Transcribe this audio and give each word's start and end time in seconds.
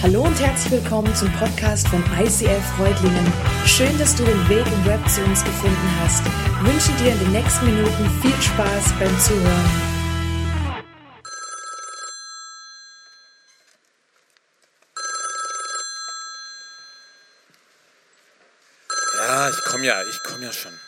Hallo 0.00 0.22
und 0.22 0.40
herzlich 0.40 0.80
willkommen 0.80 1.12
zum 1.16 1.28
Podcast 1.32 1.88
von 1.88 2.00
ICF 2.16 2.64
Freudlingen. 2.76 3.32
Schön, 3.66 3.98
dass 3.98 4.14
du 4.14 4.24
den 4.24 4.48
Weg 4.48 4.64
im 4.64 4.84
Web 4.86 5.00
zu 5.08 5.20
uns 5.24 5.42
gefunden 5.42 5.90
hast. 6.00 6.22
Ich 6.24 6.72
wünsche 6.72 6.92
dir 7.02 7.12
in 7.14 7.18
den 7.18 7.32
nächsten 7.32 7.66
Minuten 7.66 8.08
viel 8.22 8.40
Spaß 8.40 8.92
beim 9.00 9.18
Zuhören. 9.18 9.70
Ja, 19.16 19.50
ich 19.50 19.64
komme 19.64 19.84
ja, 19.84 20.02
ich 20.04 20.22
komme 20.22 20.44
ja 20.44 20.52
schon. 20.52 20.78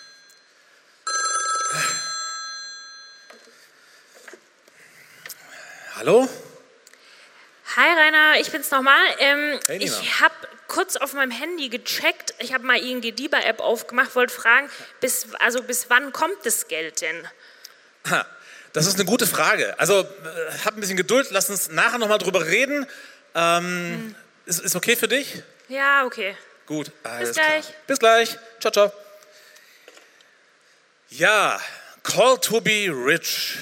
Hallo? 5.97 6.29
Hi 7.77 7.89
Rainer, 7.97 8.41
ich 8.41 8.51
bin's 8.51 8.71
nochmal. 8.71 9.01
Ähm, 9.19 9.61
Hey, 9.67 9.79
ich 9.79 10.21
habe 10.21 10.35
kurz 10.67 10.97
auf 10.97 11.13
meinem 11.13 11.31
Handy 11.31 11.69
gecheckt. 11.69 12.35
Ich 12.39 12.53
habe 12.53 12.65
mal 12.65 12.79
ING 12.79 13.01
DIBA 13.01 13.41
App 13.41 13.61
aufgemacht, 13.61 14.15
wollte 14.17 14.35
fragen, 14.35 14.69
bis, 15.01 15.29
also 15.39 15.63
bis 15.63 15.89
wann 15.89 16.13
kommt 16.13 16.45
das 16.45 16.67
Geld 16.69 17.01
denn? 17.01 17.29
Ha, 18.09 18.27
das 18.73 18.87
ist 18.87 18.95
eine 18.97 19.05
gute 19.05 19.27
Frage. 19.27 19.79
Also, 19.79 20.01
äh, 20.01 20.07
hab 20.65 20.75
ein 20.75 20.81
bisschen 20.81 20.97
Geduld, 20.97 21.29
lass 21.31 21.49
uns 21.51 21.69
nachher 21.71 21.99
nochmal 21.99 22.19
drüber 22.19 22.45
reden. 22.47 22.87
Ähm, 23.35 24.15
ist, 24.47 24.61
ist 24.61 24.75
okay 24.75 24.97
für 24.97 25.09
dich? 25.09 25.43
Ja, 25.69 26.05
okay. 26.05 26.37
Gut, 26.67 26.91
alles 27.05 27.35
gleich. 27.35 27.67
Klar. 27.67 27.77
Bis 27.87 27.99
gleich. 27.99 28.39
Ciao, 28.61 28.73
ciao. 28.73 28.93
Ja, 31.11 31.61
Call 32.03 32.39
to 32.39 32.61
be 32.61 32.89
rich. 32.89 33.59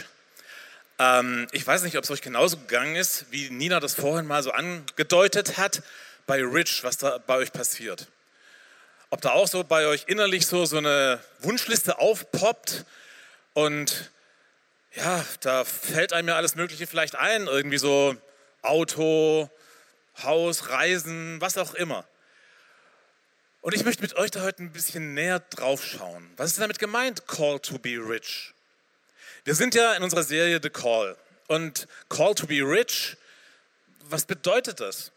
Ähm, 0.99 1.47
ich 1.53 1.67
weiß 1.67 1.83
nicht, 1.83 1.97
ob 1.97 2.05
es 2.05 2.11
euch 2.11 2.23
genauso 2.23 2.57
gegangen 2.57 2.97
ist, 2.97 3.27
wie 3.31 3.51
Nina 3.51 3.81
das 3.81 3.95
vorhin 3.95 4.27
mal 4.27 4.43
so 4.43 4.51
angedeutet 4.51 5.57
hat, 5.57 5.83
bei 6.27 6.43
Rich, 6.43 6.85
was 6.85 6.99
da 6.99 7.19
bei 7.19 7.37
euch 7.37 7.53
passiert. 7.53 8.09
Ob 9.11 9.21
da 9.21 9.31
auch 9.31 9.49
so 9.49 9.65
bei 9.65 9.87
euch 9.87 10.05
innerlich 10.07 10.47
so, 10.47 10.67
so 10.67 10.77
eine 10.77 11.21
Wunschliste 11.41 11.99
aufpoppt 11.99 12.85
und 13.55 14.11
ja, 14.95 15.25
da 15.41 15.65
fällt 15.65 16.13
einem 16.13 16.29
ja 16.29 16.37
alles 16.37 16.55
Mögliche 16.55 16.87
vielleicht 16.87 17.17
ein, 17.17 17.47
irgendwie 17.47 17.79
so 17.79 18.17
Auto, 18.63 19.51
Haus, 20.23 20.69
Reisen, 20.69 21.41
was 21.41 21.57
auch 21.57 21.75
immer. 21.75 22.05
Und 23.61 23.75
ich 23.75 23.85
möchte 23.85 24.03
mit 24.03 24.15
euch 24.17 24.31
da 24.31 24.43
heute 24.43 24.63
ein 24.63 24.73
bisschen 24.73 25.15
näher 25.15 25.41
drauf 25.41 25.85
schauen. 25.85 26.31
Was 26.37 26.51
ist 26.51 26.61
damit 26.61 26.79
gemeint, 26.79 27.27
Call 27.27 27.61
to 27.61 27.79
be 27.79 27.97
rich? 27.97 28.53
Wir 29.49 29.55
sind 29.55 29.75
ja 29.75 29.95
in 29.95 30.03
unserer 30.03 30.25
Serie 30.25 30.61
The 30.63 30.69
Call. 30.69 31.17
Und 31.47 31.89
Call 32.11 32.35
to 32.35 32.47
be 32.47 32.57
rich, 32.57 33.17
was 34.01 34.27
bedeutet 34.27 34.79
das? 34.79 35.11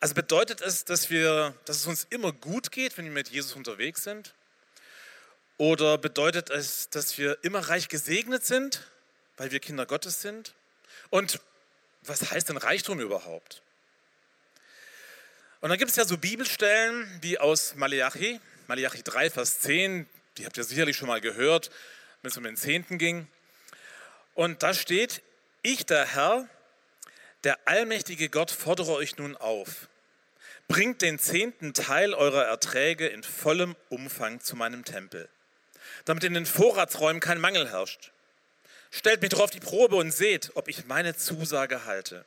Also 0.00 0.14
bedeutet 0.14 0.62
es, 0.62 0.86
dass, 0.86 1.10
wir, 1.10 1.54
dass 1.66 1.76
es 1.76 1.86
uns 1.86 2.06
immer 2.08 2.32
gut 2.32 2.72
geht, 2.72 2.96
wenn 2.96 3.04
wir 3.04 3.12
mit 3.12 3.28
Jesus 3.28 3.52
unterwegs 3.52 4.04
sind? 4.04 4.32
Oder 5.58 5.98
bedeutet 5.98 6.48
es, 6.48 6.88
dass 6.88 7.18
wir 7.18 7.36
immer 7.42 7.58
reich 7.58 7.88
gesegnet 7.88 8.42
sind, 8.42 8.88
weil 9.36 9.50
wir 9.50 9.60
Kinder 9.60 9.84
Gottes 9.84 10.22
sind? 10.22 10.54
Und 11.10 11.38
was 12.04 12.30
heißt 12.30 12.48
denn 12.48 12.56
Reichtum 12.56 13.00
überhaupt? 13.00 13.60
Und 15.60 15.68
dann 15.68 15.76
gibt 15.76 15.90
es 15.90 15.98
ja 15.98 16.06
so 16.06 16.16
Bibelstellen 16.16 17.06
wie 17.20 17.38
aus 17.38 17.74
Malachi, 17.74 18.40
Malachi 18.66 19.02
3, 19.02 19.28
Vers 19.28 19.60
10, 19.60 20.08
die 20.38 20.46
habt 20.46 20.56
ihr 20.56 20.64
sicherlich 20.64 20.96
schon 20.96 21.08
mal 21.08 21.20
gehört, 21.20 21.70
wenn 22.22 22.30
es 22.30 22.36
um 22.38 22.44
den 22.44 22.56
Zehnten 22.56 22.96
ging. 22.96 23.28
Und 24.34 24.62
da 24.62 24.74
steht, 24.74 25.22
ich 25.62 25.86
der 25.86 26.06
Herr, 26.06 26.48
der 27.44 27.58
allmächtige 27.66 28.28
Gott, 28.28 28.50
fordere 28.50 28.92
euch 28.92 29.16
nun 29.16 29.36
auf. 29.36 29.88
Bringt 30.68 31.02
den 31.02 31.18
zehnten 31.18 31.74
Teil 31.74 32.14
eurer 32.14 32.44
Erträge 32.44 33.06
in 33.08 33.22
vollem 33.22 33.76
Umfang 33.88 34.40
zu 34.40 34.56
meinem 34.56 34.84
Tempel, 34.84 35.28
damit 36.04 36.24
in 36.24 36.34
den 36.34 36.46
Vorratsräumen 36.46 37.20
kein 37.20 37.40
Mangel 37.40 37.70
herrscht. 37.70 38.12
Stellt 38.90 39.22
mich 39.22 39.30
doch 39.30 39.40
auf 39.40 39.50
die 39.50 39.60
Probe 39.60 39.96
und 39.96 40.12
seht, 40.12 40.52
ob 40.54 40.68
ich 40.68 40.86
meine 40.86 41.16
Zusage 41.16 41.84
halte. 41.84 42.24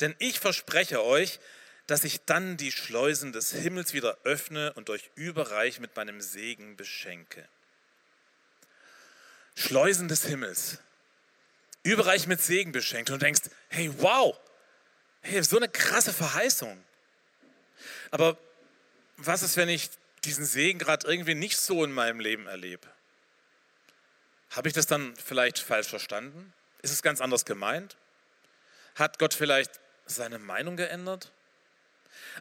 Denn 0.00 0.14
ich 0.18 0.40
verspreche 0.40 1.04
euch, 1.04 1.40
dass 1.86 2.04
ich 2.04 2.20
dann 2.24 2.56
die 2.56 2.72
Schleusen 2.72 3.32
des 3.32 3.52
Himmels 3.52 3.94
wieder 3.94 4.18
öffne 4.24 4.72
und 4.74 4.90
euch 4.90 5.10
überreich 5.14 5.80
mit 5.80 5.96
meinem 5.96 6.20
Segen 6.20 6.76
beschenke. 6.76 7.48
Schleusen 9.54 10.06
des 10.06 10.24
Himmels, 10.24 10.78
überreich 11.90 12.26
mit 12.26 12.40
Segen 12.40 12.72
beschenkt 12.72 13.10
und 13.10 13.22
denkst, 13.22 13.42
hey, 13.68 13.90
wow, 13.98 14.38
hey, 15.22 15.42
so 15.42 15.56
eine 15.56 15.68
krasse 15.68 16.12
Verheißung. 16.12 16.82
Aber 18.10 18.38
was 19.16 19.42
ist, 19.42 19.56
wenn 19.56 19.68
ich 19.68 19.90
diesen 20.24 20.44
Segen 20.44 20.78
gerade 20.78 21.06
irgendwie 21.06 21.34
nicht 21.34 21.58
so 21.58 21.84
in 21.84 21.92
meinem 21.92 22.20
Leben 22.20 22.46
erlebe? 22.46 22.86
Habe 24.50 24.68
ich 24.68 24.74
das 24.74 24.86
dann 24.86 25.14
vielleicht 25.16 25.58
falsch 25.58 25.88
verstanden? 25.88 26.52
Ist 26.82 26.92
es 26.92 27.02
ganz 27.02 27.20
anders 27.20 27.44
gemeint? 27.44 27.96
Hat 28.94 29.18
Gott 29.18 29.34
vielleicht 29.34 29.78
seine 30.06 30.38
Meinung 30.38 30.76
geändert? 30.76 31.32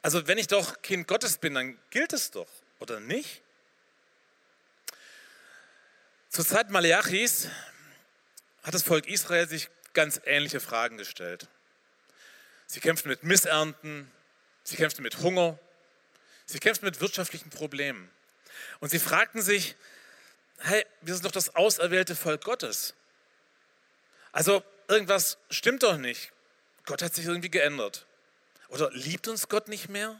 Also 0.01 0.27
wenn 0.27 0.37
ich 0.37 0.47
doch 0.47 0.81
Kind 0.81 1.07
Gottes 1.07 1.37
bin, 1.37 1.53
dann 1.53 1.77
gilt 1.89 2.13
es 2.13 2.31
doch, 2.31 2.47
oder 2.79 2.99
nicht? 2.99 3.41
Zur 6.29 6.45
Zeit 6.45 6.69
Maleachis 6.69 7.47
hat 8.67 8.73
das 8.73 8.83
Volk 8.83 9.07
Israel 9.07 9.47
sich 9.47 9.69
ganz 9.93 10.19
ähnliche 10.25 10.59
Fragen 10.59 10.97
gestellt. 10.97 11.47
Sie 12.67 12.81
kämpften 12.81 13.09
mit 13.09 13.23
Missernten, 13.23 14.11
sie 14.63 14.75
kämpften 14.75 15.03
mit 15.03 15.19
Hunger, 15.19 15.57
sie 16.45 16.59
kämpften 16.59 16.85
mit 16.85 16.99
wirtschaftlichen 16.99 17.49
Problemen. 17.49 18.11
Und 18.81 18.89
sie 18.89 18.99
fragten 18.99 19.41
sich, 19.41 19.75
hey, 20.59 20.85
wir 20.99 21.13
sind 21.13 21.23
doch 21.23 21.31
das 21.31 21.55
auserwählte 21.55 22.13
Volk 22.13 22.43
Gottes. 22.43 22.93
Also 24.33 24.61
irgendwas 24.89 25.37
stimmt 25.49 25.83
doch 25.83 25.97
nicht. 25.97 26.33
Gott 26.85 27.01
hat 27.01 27.15
sich 27.15 27.25
irgendwie 27.25 27.49
geändert. 27.49 28.05
Oder 28.67 28.91
liebt 28.91 29.29
uns 29.29 29.47
Gott 29.47 29.69
nicht 29.69 29.87
mehr? 29.87 30.19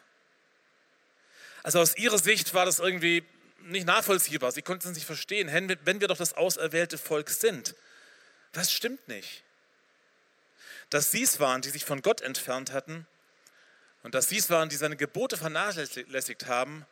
Also 1.64 1.82
aus 1.82 1.98
ihrer 1.98 2.18
Sicht 2.18 2.54
war 2.54 2.66
das 2.66 2.80
irgendwie 2.80 3.26
nicht 3.60 3.86
nachvollziehbar. 3.86 4.54
Sie 4.54 4.62
konnten 4.62 4.88
es 4.88 4.96
nicht 4.96 5.06
verstehen. 5.06 5.52
Wenn 5.84 6.00
wir 6.00 6.08
doch 6.08 6.18
das 6.18 6.34
auserwählte 6.34 6.98
Volk 6.98 7.30
sind, 7.30 7.76
was 8.54 8.72
stimmt 8.72 9.08
nicht? 9.08 9.44
Dass 10.90 11.12
sie 11.12 11.24
es 11.24 11.40
waren, 11.40 11.62
die 11.62 11.70
sich 11.70 11.86
von 11.86 12.02
Gott 12.02 12.22
entfernt 12.22 12.72
hatten 12.72 13.06
und 14.04 14.16
dass 14.16 14.30
sie 14.30 14.38
es 14.38 14.50
waren, 14.50 14.70
die 14.70 14.76
seine 14.76 14.96
Gebote 14.96 15.38
vernachlässigt 15.38 16.46
haben, 16.48 16.86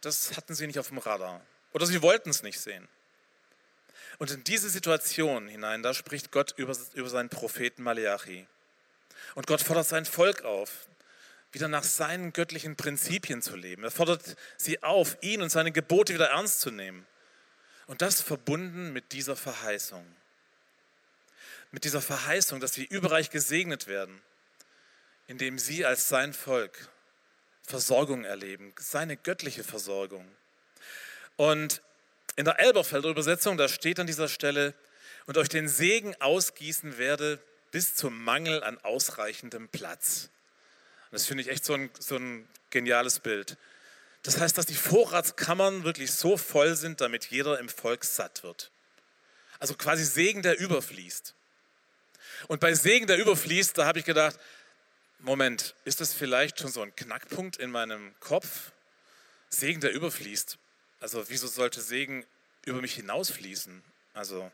das 0.00 0.36
hatten 0.36 0.54
sie 0.54 0.66
nicht 0.66 0.78
auf 0.78 0.88
dem 0.88 0.98
Radar. 0.98 1.40
Oder 1.72 1.86
sie 1.86 2.02
wollten 2.02 2.30
es 2.30 2.42
nicht 2.42 2.60
sehen. 2.60 2.88
Und 4.18 4.30
in 4.30 4.44
diese 4.44 4.70
Situation 4.70 5.48
hinein, 5.48 5.82
da 5.82 5.92
spricht 5.94 6.30
Gott 6.30 6.54
über, 6.56 6.76
über 6.94 7.08
seinen 7.08 7.28
Propheten 7.28 7.82
Malachi. 7.82 8.46
Und 9.34 9.46
Gott 9.46 9.60
fordert 9.60 9.86
sein 9.86 10.06
Volk 10.06 10.42
auf, 10.42 10.86
wieder 11.52 11.68
nach 11.68 11.84
seinen 11.84 12.32
göttlichen 12.32 12.76
Prinzipien 12.76 13.42
zu 13.42 13.56
leben. 13.56 13.84
Er 13.84 13.90
fordert 13.90 14.36
sie 14.56 14.82
auf, 14.82 15.16
ihn 15.20 15.42
und 15.42 15.50
seine 15.50 15.72
Gebote 15.72 16.14
wieder 16.14 16.30
ernst 16.30 16.60
zu 16.60 16.70
nehmen. 16.70 17.06
Und 17.86 18.02
das 18.02 18.20
verbunden 18.20 18.92
mit 18.92 19.12
dieser 19.12 19.36
Verheißung. 19.36 20.04
Mit 21.76 21.84
dieser 21.84 22.00
Verheißung, 22.00 22.58
dass 22.58 22.72
sie 22.72 22.86
überreich 22.86 23.28
gesegnet 23.28 23.86
werden, 23.86 24.22
indem 25.26 25.58
sie 25.58 25.84
als 25.84 26.08
sein 26.08 26.32
Volk 26.32 26.88
Versorgung 27.66 28.24
erleben, 28.24 28.72
seine 28.78 29.18
göttliche 29.18 29.62
Versorgung. 29.62 30.26
Und 31.36 31.82
in 32.36 32.46
der 32.46 32.60
Elberfelder 32.60 33.10
Übersetzung, 33.10 33.58
da 33.58 33.68
steht 33.68 34.00
an 34.00 34.06
dieser 34.06 34.28
Stelle, 34.28 34.72
und 35.26 35.36
euch 35.36 35.50
den 35.50 35.68
Segen 35.68 36.16
ausgießen 36.18 36.96
werde 36.96 37.38
bis 37.72 37.94
zum 37.94 38.24
Mangel 38.24 38.64
an 38.64 38.78
ausreichendem 38.82 39.68
Platz. 39.68 40.30
Das 41.10 41.26
finde 41.26 41.42
ich 41.42 41.50
echt 41.50 41.66
so 41.66 41.74
ein, 41.74 41.90
so 41.98 42.16
ein 42.16 42.48
geniales 42.70 43.20
Bild. 43.20 43.58
Das 44.22 44.40
heißt, 44.40 44.56
dass 44.56 44.64
die 44.64 44.74
Vorratskammern 44.74 45.84
wirklich 45.84 46.12
so 46.12 46.38
voll 46.38 46.74
sind, 46.74 47.02
damit 47.02 47.26
jeder 47.26 47.58
im 47.58 47.68
Volk 47.68 48.06
satt 48.06 48.44
wird. 48.44 48.70
Also 49.58 49.74
quasi 49.74 50.06
Segen, 50.06 50.40
der 50.40 50.58
überfließt. 50.58 51.34
Und 52.48 52.60
bei 52.60 52.74
Segen, 52.74 53.06
der 53.06 53.18
überfließt, 53.18 53.78
da 53.78 53.86
habe 53.86 53.98
ich 53.98 54.04
gedacht, 54.04 54.38
Moment, 55.18 55.74
ist 55.84 56.00
das 56.00 56.12
vielleicht 56.12 56.60
schon 56.60 56.70
so 56.70 56.82
ein 56.82 56.94
Knackpunkt 56.94 57.56
in 57.56 57.70
meinem 57.70 58.14
Kopf? 58.20 58.72
Segen, 59.48 59.80
der 59.80 59.92
überfließt. 59.92 60.58
Also 61.00 61.28
wieso 61.28 61.46
sollte 61.46 61.80
Segen 61.80 62.24
über 62.64 62.80
mich 62.80 62.94
hinausfließen? 62.94 63.82
Also, 64.14 64.50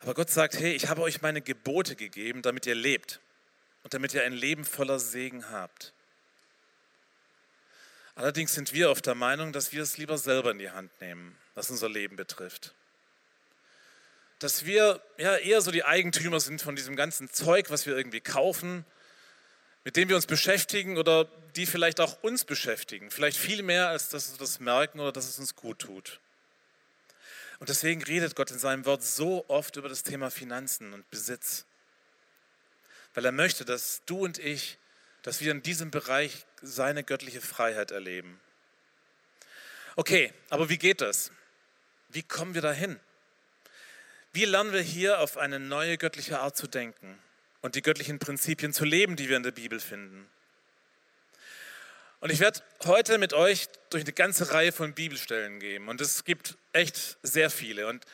aber 0.00 0.14
Gott 0.14 0.30
sagt, 0.30 0.58
hey, 0.58 0.74
ich 0.74 0.88
habe 0.88 1.02
euch 1.02 1.22
meine 1.22 1.40
Gebote 1.40 1.96
gegeben, 1.96 2.42
damit 2.42 2.66
ihr 2.66 2.74
lebt 2.74 3.20
und 3.82 3.94
damit 3.94 4.12
ihr 4.12 4.22
ein 4.22 4.32
Leben 4.32 4.64
voller 4.64 4.98
Segen 4.98 5.50
habt. 5.50 5.94
Allerdings 8.14 8.54
sind 8.54 8.72
wir 8.72 8.90
oft 8.90 9.06
der 9.06 9.14
Meinung, 9.14 9.52
dass 9.52 9.72
wir 9.72 9.82
es 9.82 9.96
lieber 9.96 10.18
selber 10.18 10.50
in 10.50 10.58
die 10.58 10.70
Hand 10.70 10.92
nehmen, 11.00 11.36
was 11.54 11.70
unser 11.70 11.88
Leben 11.88 12.16
betrifft. 12.16 12.74
Dass 14.44 14.66
wir 14.66 15.00
ja 15.16 15.38
eher 15.38 15.62
so 15.62 15.70
die 15.70 15.86
Eigentümer 15.86 16.38
sind 16.38 16.60
von 16.60 16.76
diesem 16.76 16.96
ganzen 16.96 17.32
Zeug, 17.32 17.70
was 17.70 17.86
wir 17.86 17.96
irgendwie 17.96 18.20
kaufen. 18.20 18.84
mit 19.84 19.96
denen 19.96 20.10
wir 20.10 20.16
uns 20.16 20.26
beschäftigen 20.26 20.98
oder 20.98 21.24
die 21.56 21.64
vielleicht 21.64 21.98
auch 21.98 22.22
uns 22.22 22.44
beschäftigen. 22.44 23.10
Vielleicht 23.10 23.38
viel 23.38 23.62
mehr, 23.62 23.88
als 23.88 24.10
dass 24.10 24.32
wir 24.32 24.38
das 24.38 24.60
merken 24.60 25.00
oder 25.00 25.12
dass 25.12 25.26
es 25.26 25.38
uns 25.38 25.56
gut 25.56 25.78
tut. 25.78 26.20
Und 27.58 27.70
deswegen 27.70 28.02
redet 28.02 28.36
Gott 28.36 28.50
in 28.50 28.58
seinem 28.58 28.84
Wort 28.84 29.02
so 29.02 29.46
oft 29.48 29.76
über 29.76 29.88
das 29.88 30.02
Thema 30.02 30.30
Finanzen 30.30 30.92
und 30.92 31.10
Besitz. 31.10 31.64
Weil 33.14 33.24
er 33.24 33.32
möchte, 33.32 33.64
dass 33.64 34.02
du 34.04 34.18
und 34.18 34.38
ich, 34.38 34.76
dass 35.22 35.40
wir 35.40 35.52
in 35.52 35.62
diesem 35.62 35.90
Bereich 35.90 36.44
seine 36.60 37.02
göttliche 37.02 37.40
Freiheit 37.40 37.92
erleben. 37.92 38.38
Okay, 39.96 40.34
aber 40.50 40.68
wie 40.68 40.78
geht 40.78 41.00
das? 41.00 41.30
Wie 42.10 42.22
kommen 42.22 42.52
wir 42.52 42.60
dahin? 42.60 43.00
Wie 44.34 44.46
lernen 44.46 44.72
wir 44.72 44.80
hier 44.80 45.20
auf 45.20 45.38
eine 45.38 45.60
neue 45.60 45.96
göttliche 45.96 46.40
Art 46.40 46.56
zu 46.56 46.66
denken 46.66 47.16
und 47.62 47.76
die 47.76 47.82
göttlichen 47.82 48.18
Prinzipien 48.18 48.72
zu 48.72 48.84
leben, 48.84 49.14
die 49.14 49.28
wir 49.28 49.36
in 49.36 49.44
der 49.44 49.52
Bibel 49.52 49.78
finden? 49.78 50.28
Und 52.18 52.32
ich 52.32 52.40
werde 52.40 52.60
heute 52.82 53.18
mit 53.18 53.32
euch 53.32 53.68
durch 53.90 54.02
eine 54.02 54.12
ganze 54.12 54.50
Reihe 54.52 54.72
von 54.72 54.92
Bibelstellen 54.92 55.60
gehen. 55.60 55.86
Und 55.86 56.00
es 56.00 56.24
gibt 56.24 56.56
echt 56.72 57.16
sehr 57.22 57.48
viele. 57.48 57.86
Und 57.86 58.04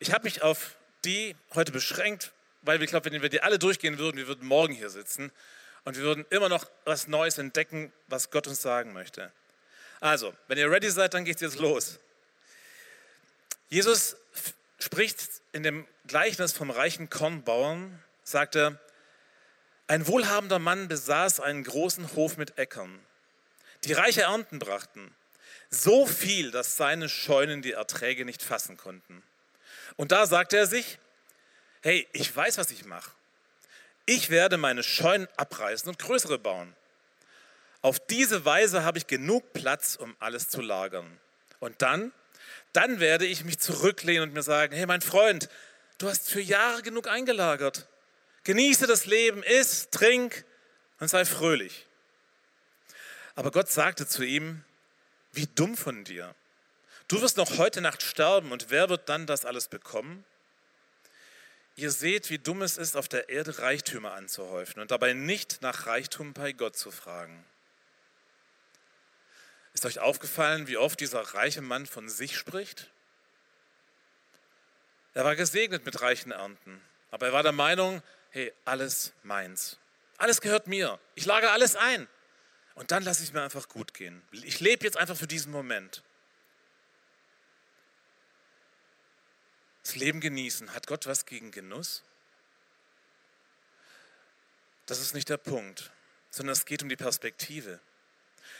ich 0.00 0.12
habe 0.12 0.24
mich 0.24 0.42
auf 0.42 0.76
die 1.06 1.34
heute 1.54 1.72
beschränkt, 1.72 2.30
weil 2.60 2.82
ich 2.82 2.90
glaube, 2.90 3.10
wenn 3.10 3.22
wir 3.22 3.30
die 3.30 3.40
alle 3.40 3.58
durchgehen 3.58 3.96
würden, 3.96 4.18
wir 4.18 4.28
würden 4.28 4.46
morgen 4.46 4.74
hier 4.74 4.90
sitzen 4.90 5.32
und 5.84 5.96
wir 5.96 6.02
würden 6.02 6.26
immer 6.28 6.50
noch 6.50 6.66
was 6.84 7.08
Neues 7.08 7.38
entdecken, 7.38 7.90
was 8.06 8.30
Gott 8.30 8.46
uns 8.48 8.60
sagen 8.60 8.92
möchte. 8.92 9.32
Also, 10.00 10.34
wenn 10.46 10.58
ihr 10.58 10.70
ready 10.70 10.90
seid, 10.90 11.14
dann 11.14 11.24
geht 11.24 11.36
es 11.36 11.40
jetzt 11.40 11.58
los. 11.58 11.98
Jesus 13.70 14.14
spricht 14.78 15.42
in 15.52 15.62
dem 15.62 15.86
Gleichnis 16.06 16.52
vom 16.52 16.70
reichen 16.70 17.10
Kornbauern, 17.10 18.02
sagt 18.22 18.56
er, 18.56 18.78
ein 19.86 20.06
wohlhabender 20.06 20.58
Mann 20.58 20.88
besaß 20.88 21.40
einen 21.40 21.64
großen 21.64 22.14
Hof 22.14 22.36
mit 22.36 22.58
Äckern, 22.58 22.98
die 23.84 23.92
reiche 23.92 24.22
Ernten 24.22 24.58
brachten, 24.58 25.14
so 25.70 26.06
viel, 26.06 26.50
dass 26.50 26.76
seine 26.76 27.08
Scheunen 27.08 27.62
die 27.62 27.72
Erträge 27.72 28.24
nicht 28.24 28.42
fassen 28.42 28.76
konnten. 28.76 29.22
Und 29.96 30.12
da 30.12 30.26
sagte 30.26 30.56
er 30.56 30.66
sich, 30.66 30.98
hey, 31.82 32.06
ich 32.12 32.34
weiß, 32.34 32.58
was 32.58 32.70
ich 32.70 32.84
mache. 32.84 33.10
Ich 34.06 34.30
werde 34.30 34.56
meine 34.56 34.82
Scheunen 34.82 35.28
abreißen 35.36 35.88
und 35.88 35.98
größere 35.98 36.38
bauen. 36.38 36.74
Auf 37.82 38.00
diese 38.00 38.44
Weise 38.44 38.84
habe 38.84 38.98
ich 38.98 39.06
genug 39.06 39.52
Platz, 39.52 39.96
um 39.96 40.16
alles 40.18 40.48
zu 40.48 40.60
lagern. 40.60 41.18
Und 41.60 41.82
dann 41.82 42.12
dann 42.72 43.00
werde 43.00 43.26
ich 43.26 43.44
mich 43.44 43.58
zurücklehnen 43.58 44.28
und 44.28 44.34
mir 44.34 44.42
sagen, 44.42 44.74
hey 44.74 44.86
mein 44.86 45.00
Freund, 45.00 45.48
du 45.98 46.08
hast 46.08 46.30
für 46.30 46.40
Jahre 46.40 46.82
genug 46.82 47.08
eingelagert. 47.08 47.88
Genieße 48.44 48.86
das 48.86 49.06
Leben, 49.06 49.42
iss, 49.42 49.90
trink 49.90 50.44
und 51.00 51.08
sei 51.08 51.24
fröhlich. 51.24 51.86
Aber 53.34 53.50
Gott 53.50 53.70
sagte 53.70 54.06
zu 54.06 54.22
ihm, 54.22 54.64
wie 55.32 55.46
dumm 55.46 55.76
von 55.76 56.04
dir. 56.04 56.34
Du 57.08 57.20
wirst 57.20 57.36
noch 57.36 57.58
heute 57.58 57.80
Nacht 57.80 58.02
sterben 58.02 58.52
und 58.52 58.70
wer 58.70 58.88
wird 58.88 59.08
dann 59.08 59.26
das 59.26 59.44
alles 59.44 59.68
bekommen? 59.68 60.24
Ihr 61.76 61.90
seht, 61.90 62.28
wie 62.28 62.38
dumm 62.38 62.62
es 62.62 62.76
ist, 62.76 62.96
auf 62.96 63.08
der 63.08 63.28
Erde 63.28 63.58
Reichtümer 63.60 64.12
anzuhäufen 64.12 64.82
und 64.82 64.90
dabei 64.90 65.12
nicht 65.12 65.62
nach 65.62 65.86
Reichtum 65.86 66.32
bei 66.32 66.52
Gott 66.52 66.76
zu 66.76 66.90
fragen. 66.90 67.44
Ist 69.78 69.86
euch 69.86 70.00
aufgefallen, 70.00 70.66
wie 70.66 70.76
oft 70.76 70.98
dieser 70.98 71.20
reiche 71.20 71.62
Mann 71.62 71.86
von 71.86 72.08
sich 72.08 72.36
spricht? 72.36 72.90
Er 75.14 75.24
war 75.24 75.36
gesegnet 75.36 75.86
mit 75.86 76.02
reichen 76.02 76.32
Ernten, 76.32 76.82
aber 77.12 77.26
er 77.26 77.32
war 77.32 77.44
der 77.44 77.52
Meinung, 77.52 78.02
hey, 78.30 78.52
alles 78.64 79.12
meins. 79.22 79.78
Alles 80.16 80.40
gehört 80.40 80.66
mir. 80.66 80.98
Ich 81.14 81.26
lage 81.26 81.52
alles 81.52 81.76
ein. 81.76 82.08
Und 82.74 82.90
dann 82.90 83.04
lasse 83.04 83.22
ich 83.22 83.32
mir 83.32 83.40
einfach 83.40 83.68
gut 83.68 83.94
gehen. 83.94 84.20
Ich 84.32 84.58
lebe 84.58 84.84
jetzt 84.84 84.96
einfach 84.96 85.16
für 85.16 85.28
diesen 85.28 85.52
Moment. 85.52 86.02
Das 89.84 89.94
Leben 89.94 90.20
genießen. 90.20 90.74
Hat 90.74 90.88
Gott 90.88 91.06
was 91.06 91.24
gegen 91.24 91.52
Genuss? 91.52 92.02
Das 94.86 94.98
ist 94.98 95.14
nicht 95.14 95.28
der 95.28 95.36
Punkt, 95.36 95.92
sondern 96.30 96.54
es 96.54 96.64
geht 96.64 96.82
um 96.82 96.88
die 96.88 96.96
Perspektive. 96.96 97.78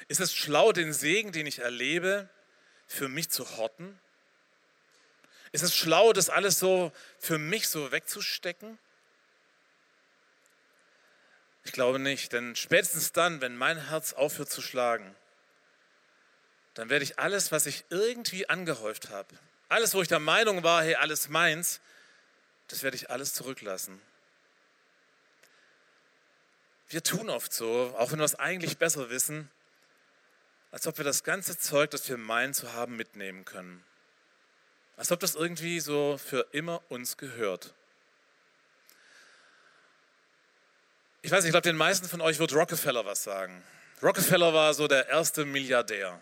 Ist 0.08 0.20
es 0.20 0.34
schlau, 0.34 0.72
den 0.72 0.92
Segen, 0.92 1.32
den 1.32 1.46
ich 1.46 1.58
erlebe, 1.60 2.28
für 2.86 3.08
mich 3.08 3.28
zu 3.28 3.56
horten? 3.56 3.98
Ist 5.52 5.62
es 5.62 5.74
schlau, 5.74 6.12
das 6.12 6.30
alles 6.30 6.58
so 6.58 6.92
für 7.18 7.38
mich 7.38 7.68
so 7.68 7.92
wegzustecken? 7.92 8.78
Ich 11.64 11.72
glaube 11.72 11.98
nicht, 11.98 12.32
denn 12.32 12.56
spätestens 12.56 13.12
dann, 13.12 13.42
wenn 13.42 13.56
mein 13.56 13.88
Herz 13.88 14.14
aufhört 14.14 14.50
zu 14.50 14.62
schlagen, 14.62 15.14
dann 16.72 16.88
werde 16.88 17.04
ich 17.04 17.18
alles, 17.18 17.52
was 17.52 17.66
ich 17.66 17.84
irgendwie 17.90 18.48
angehäuft 18.48 19.10
habe, 19.10 19.28
alles, 19.68 19.94
wo 19.94 20.00
ich 20.00 20.08
der 20.08 20.20
Meinung 20.20 20.62
war, 20.62 20.82
hey, 20.82 20.94
alles 20.94 21.28
meins, 21.28 21.80
das 22.68 22.82
werde 22.82 22.96
ich 22.96 23.10
alles 23.10 23.34
zurücklassen. 23.34 24.00
Wir 26.88 27.02
tun 27.02 27.28
oft 27.28 27.52
so, 27.52 27.94
auch 27.98 28.12
wenn 28.12 28.18
wir 28.18 28.24
es 28.24 28.36
eigentlich 28.36 28.78
besser 28.78 29.10
wissen, 29.10 29.50
als 30.70 30.86
ob 30.86 30.98
wir 30.98 31.04
das 31.04 31.24
ganze 31.24 31.58
Zeug, 31.58 31.90
das 31.90 32.08
wir 32.08 32.18
meinen 32.18 32.54
zu 32.54 32.72
haben, 32.72 32.96
mitnehmen 32.96 33.44
können. 33.44 33.84
Als 34.96 35.12
ob 35.12 35.20
das 35.20 35.34
irgendwie 35.34 35.80
so 35.80 36.18
für 36.18 36.46
immer 36.52 36.82
uns 36.88 37.16
gehört. 37.16 37.72
Ich 41.22 41.30
weiß 41.30 41.44
nicht, 41.44 41.48
ich 41.48 41.52
glaube, 41.52 41.68
den 41.68 41.76
meisten 41.76 42.08
von 42.08 42.20
euch 42.20 42.38
wird 42.38 42.52
Rockefeller 42.54 43.04
was 43.04 43.22
sagen. 43.22 43.62
Rockefeller 44.02 44.52
war 44.52 44.74
so 44.74 44.86
der 44.88 45.08
erste 45.08 45.44
Milliardär. 45.44 46.20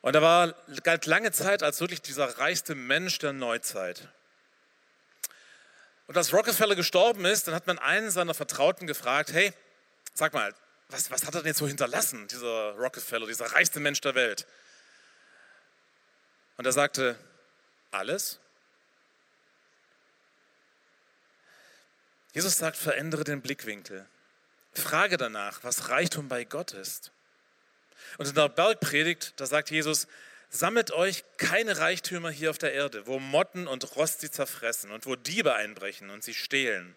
Und 0.00 0.14
er 0.14 0.22
war, 0.22 0.54
galt 0.82 1.06
lange 1.06 1.30
Zeit 1.32 1.62
als 1.62 1.80
wirklich 1.80 2.02
dieser 2.02 2.38
reichste 2.38 2.74
Mensch 2.74 3.18
der 3.18 3.32
Neuzeit. 3.32 4.08
Und 6.08 6.16
als 6.16 6.32
Rockefeller 6.32 6.74
gestorben 6.74 7.24
ist, 7.24 7.46
dann 7.46 7.54
hat 7.54 7.66
man 7.66 7.78
einen 7.78 8.10
seiner 8.10 8.34
Vertrauten 8.34 8.86
gefragt, 8.86 9.32
hey, 9.32 9.52
sag 10.12 10.34
mal, 10.34 10.52
was, 10.92 11.10
was 11.10 11.26
hat 11.26 11.34
er 11.34 11.40
denn 11.40 11.48
jetzt 11.48 11.58
so 11.58 11.66
hinterlassen, 11.66 12.28
dieser 12.28 12.72
Rockefeller, 12.72 13.26
dieser 13.26 13.46
reichste 13.46 13.80
Mensch 13.80 14.00
der 14.00 14.14
Welt? 14.14 14.46
Und 16.56 16.66
er 16.66 16.72
sagte, 16.72 17.18
alles. 17.90 18.38
Jesus 22.32 22.56
sagt, 22.56 22.76
verändere 22.76 23.24
den 23.24 23.42
Blickwinkel. 23.42 24.06
Frage 24.74 25.16
danach, 25.16 25.64
was 25.64 25.88
Reichtum 25.88 26.28
bei 26.28 26.44
Gott 26.44 26.72
ist. 26.72 27.12
Und 28.18 28.28
in 28.28 28.34
der 28.34 28.48
Bergpredigt, 28.48 29.34
da 29.36 29.46
sagt 29.46 29.70
Jesus, 29.70 30.06
sammelt 30.48 30.90
euch 30.90 31.24
keine 31.36 31.78
Reichtümer 31.78 32.30
hier 32.30 32.50
auf 32.50 32.58
der 32.58 32.72
Erde, 32.72 33.06
wo 33.06 33.18
Motten 33.18 33.66
und 33.66 33.96
Rost 33.96 34.20
sie 34.20 34.30
zerfressen 34.30 34.90
und 34.90 35.06
wo 35.06 35.16
Diebe 35.16 35.54
einbrechen 35.54 36.10
und 36.10 36.22
sie 36.24 36.34
stehlen. 36.34 36.96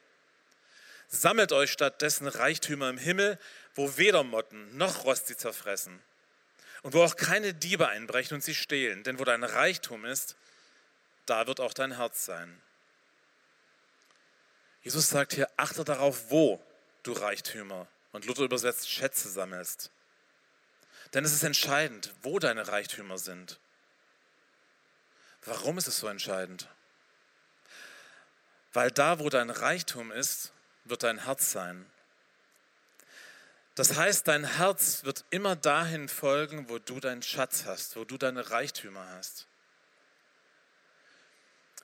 Sammelt 1.07 1.51
euch 1.51 1.71
stattdessen 1.71 2.27
Reichtümer 2.27 2.89
im 2.89 2.97
Himmel, 2.97 3.39
wo 3.73 3.97
weder 3.97 4.23
Motten 4.23 4.75
noch 4.77 5.05
Rost 5.05 5.27
sie 5.27 5.37
zerfressen 5.37 6.01
und 6.81 6.93
wo 6.93 7.03
auch 7.03 7.15
keine 7.15 7.53
Diebe 7.53 7.87
einbrechen 7.89 8.35
und 8.35 8.41
sie 8.41 8.55
stehlen. 8.55 9.03
Denn 9.03 9.19
wo 9.19 9.23
dein 9.23 9.43
Reichtum 9.43 10.05
ist, 10.05 10.35
da 11.25 11.47
wird 11.47 11.59
auch 11.59 11.73
dein 11.73 11.97
Herz 11.97 12.25
sein. 12.25 12.61
Jesus 14.83 15.09
sagt 15.09 15.33
hier, 15.33 15.49
achte 15.57 15.83
darauf, 15.83 16.29
wo 16.29 16.63
du 17.03 17.13
Reichtümer 17.13 17.87
und 18.11 18.25
Luther 18.25 18.43
übersetzt 18.43 18.89
Schätze 18.89 19.29
sammelst. 19.29 19.89
Denn 21.13 21.25
es 21.25 21.33
ist 21.33 21.43
entscheidend, 21.43 22.13
wo 22.21 22.39
deine 22.39 22.67
Reichtümer 22.67 23.17
sind. 23.17 23.59
Warum 25.45 25.77
ist 25.77 25.87
es 25.87 25.97
so 25.97 26.07
entscheidend? 26.07 26.67
Weil 28.73 28.91
da, 28.91 29.19
wo 29.19 29.29
dein 29.29 29.49
Reichtum 29.49 30.11
ist, 30.11 30.51
wird 30.85 31.03
dein 31.03 31.25
Herz 31.25 31.51
sein. 31.51 31.85
Das 33.75 33.97
heißt, 33.97 34.27
dein 34.27 34.45
Herz 34.45 35.03
wird 35.03 35.25
immer 35.31 35.55
dahin 35.55 36.07
folgen, 36.07 36.69
wo 36.69 36.79
du 36.79 37.01
deinen 37.01 37.21
Schatz 37.21 37.65
hast, 37.65 37.97
wo 37.97 38.05
du 38.05 38.17
deine 38.17 38.49
Reichtümer 38.49 39.05
hast. 39.17 39.47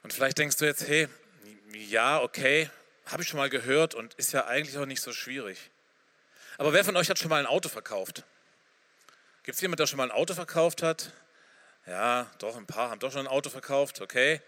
Und 0.04 0.14
vielleicht 0.14 0.38
denkst 0.38 0.56
du 0.58 0.66
jetzt, 0.66 0.88
hey, 0.88 1.10
ja, 1.74 2.22
okay, 2.22 2.70
habe 3.06 3.24
ich 3.24 3.30
schon 3.30 3.38
mal 3.38 3.50
gehört 3.50 3.94
und 3.94 4.14
ist 4.14 4.32
ja 4.32 4.46
eigentlich 4.46 4.78
auch 4.78 4.86
nicht 4.86 5.02
so 5.02 5.12
schwierig. 5.12 5.70
Aber 6.58 6.72
wer 6.74 6.86
von 6.86 6.96
euch 6.96 7.10
hat 7.10 7.20
schon 7.20 7.30
mal 7.30 7.40
ein 7.40 7.46
Auto 7.46 7.68
verkauft? 7.68 8.24
Gibt 9.44 9.56
es 9.56 9.62
jemanden, 9.62 9.78
der 9.78 9.88
schon 9.88 9.98
mal 9.98 10.04
ein 10.04 10.12
Auto 10.12 10.34
verkauft 10.34 10.84
hat? 10.84 11.12
Ja, 11.88 12.32
doch, 12.40 12.56
ein 12.56 12.68
paar 12.68 12.90
haben 12.90 13.00
doch 13.00 13.12
schon 13.12 13.22
ein 13.22 13.28
Auto 13.28 13.50
verkauft, 13.50 14.00
okay. 14.02 14.42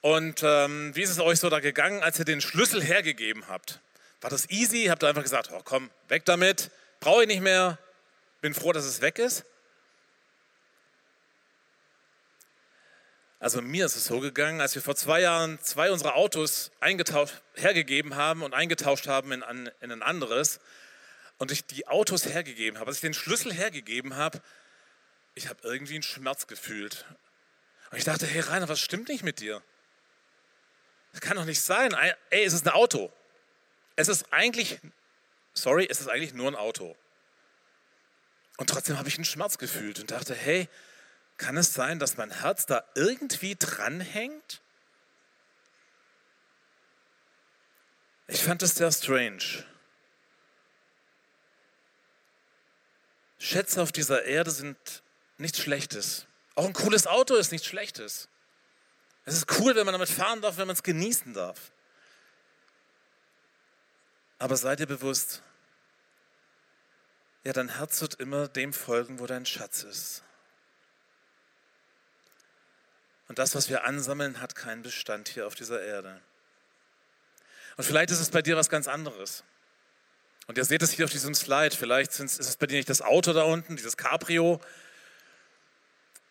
Und 0.00 0.42
ähm, 0.42 0.94
wie 0.94 1.02
ist 1.02 1.10
es 1.10 1.18
euch 1.18 1.40
so 1.40 1.50
da 1.50 1.60
gegangen, 1.60 2.02
als 2.02 2.18
ihr 2.18 2.24
den 2.24 2.40
Schlüssel 2.40 2.82
hergegeben 2.82 3.48
habt? 3.48 3.80
War 4.20 4.30
das 4.30 4.48
easy? 4.50 4.86
Habt 4.86 5.02
ihr 5.02 5.08
einfach 5.08 5.22
gesagt, 5.22 5.50
oh, 5.52 5.60
komm, 5.64 5.90
weg 6.08 6.24
damit, 6.24 6.70
brauche 7.00 7.22
ich 7.22 7.28
nicht 7.28 7.42
mehr, 7.42 7.78
bin 8.40 8.54
froh, 8.54 8.72
dass 8.72 8.84
es 8.84 9.00
weg 9.00 9.18
ist? 9.18 9.44
Also 13.40 13.62
mir 13.62 13.86
ist 13.86 13.94
es 13.94 14.06
so 14.06 14.18
gegangen, 14.18 14.60
als 14.60 14.74
wir 14.74 14.82
vor 14.82 14.96
zwei 14.96 15.20
Jahren 15.20 15.60
zwei 15.62 15.92
unserer 15.92 16.16
Autos 16.16 16.72
eingetauscht, 16.80 17.34
hergegeben 17.54 18.16
haben 18.16 18.42
und 18.42 18.52
eingetauscht 18.52 19.06
haben 19.06 19.30
in, 19.30 19.70
in 19.80 19.92
ein 19.92 20.02
anderes 20.02 20.58
und 21.38 21.52
ich 21.52 21.64
die 21.64 21.86
Autos 21.86 22.26
hergegeben 22.26 22.80
habe, 22.80 22.88
als 22.88 22.96
ich 22.96 23.02
den 23.02 23.14
Schlüssel 23.14 23.52
hergegeben 23.52 24.16
habe, 24.16 24.40
ich 25.34 25.48
habe 25.48 25.60
irgendwie 25.62 25.94
einen 25.94 26.02
Schmerz 26.02 26.48
gefühlt. 26.48 27.04
Und 27.92 27.98
ich 27.98 28.04
dachte, 28.04 28.26
hey 28.26 28.40
Rainer, 28.40 28.68
was 28.68 28.80
stimmt 28.80 29.08
nicht 29.08 29.22
mit 29.22 29.38
dir? 29.38 29.62
Das 31.12 31.20
kann 31.20 31.36
doch 31.36 31.44
nicht 31.44 31.60
sein. 31.60 31.94
Ey, 32.30 32.44
es 32.44 32.52
ist 32.52 32.66
ein 32.66 32.72
Auto. 32.72 33.12
Es 33.96 34.08
ist 34.08 34.32
eigentlich, 34.32 34.78
sorry, 35.54 35.86
es 35.90 36.00
ist 36.00 36.08
eigentlich 36.08 36.34
nur 36.34 36.48
ein 36.48 36.54
Auto. 36.56 36.96
Und 38.56 38.70
trotzdem 38.70 38.98
habe 38.98 39.08
ich 39.08 39.16
einen 39.16 39.24
Schmerz 39.24 39.58
gefühlt 39.58 40.00
und 40.00 40.10
dachte, 40.10 40.34
hey, 40.34 40.68
kann 41.36 41.56
es 41.56 41.72
sein, 41.72 41.98
dass 41.98 42.16
mein 42.16 42.30
Herz 42.30 42.66
da 42.66 42.84
irgendwie 42.94 43.56
dranhängt? 43.56 44.60
Ich 48.26 48.42
fand 48.42 48.62
es 48.62 48.74
sehr 48.74 48.92
strange. 48.92 49.64
Schätze 53.38 53.80
auf 53.80 53.92
dieser 53.92 54.24
Erde 54.24 54.50
sind 54.50 54.76
nichts 55.38 55.60
Schlechtes. 55.60 56.26
Auch 56.56 56.66
ein 56.66 56.72
cooles 56.72 57.06
Auto 57.06 57.36
ist 57.36 57.52
nichts 57.52 57.68
Schlechtes. 57.68 58.28
Es 59.28 59.34
ist 59.34 59.60
cool, 59.60 59.76
wenn 59.76 59.84
man 59.84 59.92
damit 59.92 60.08
fahren 60.08 60.40
darf, 60.40 60.56
wenn 60.56 60.66
man 60.66 60.74
es 60.74 60.82
genießen 60.82 61.34
darf. 61.34 61.70
Aber 64.38 64.56
sei 64.56 64.74
dir 64.74 64.86
bewusst, 64.86 65.42
ja, 67.44 67.52
dein 67.52 67.76
Herz 67.76 68.00
wird 68.00 68.14
immer 68.14 68.48
dem 68.48 68.72
folgen, 68.72 69.18
wo 69.18 69.26
dein 69.26 69.44
Schatz 69.44 69.82
ist. 69.82 70.22
Und 73.28 73.38
das, 73.38 73.54
was 73.54 73.68
wir 73.68 73.84
ansammeln, 73.84 74.40
hat 74.40 74.54
keinen 74.54 74.80
Bestand 74.80 75.28
hier 75.28 75.46
auf 75.46 75.54
dieser 75.54 75.82
Erde. 75.82 76.22
Und 77.76 77.84
vielleicht 77.84 78.10
ist 78.10 78.20
es 78.20 78.30
bei 78.30 78.40
dir 78.40 78.56
was 78.56 78.70
ganz 78.70 78.88
anderes. 78.88 79.44
Und 80.46 80.56
ihr 80.56 80.64
seht 80.64 80.80
es 80.80 80.92
hier 80.92 81.04
auf 81.04 81.10
diesem 81.10 81.34
Slide. 81.34 81.76
Vielleicht 81.76 82.18
ist 82.18 82.40
es 82.40 82.56
bei 82.56 82.66
dir 82.66 82.78
nicht 82.78 82.88
das 82.88 83.02
Auto 83.02 83.34
da 83.34 83.42
unten, 83.42 83.76
dieses 83.76 83.98
Cabrio. 83.98 84.58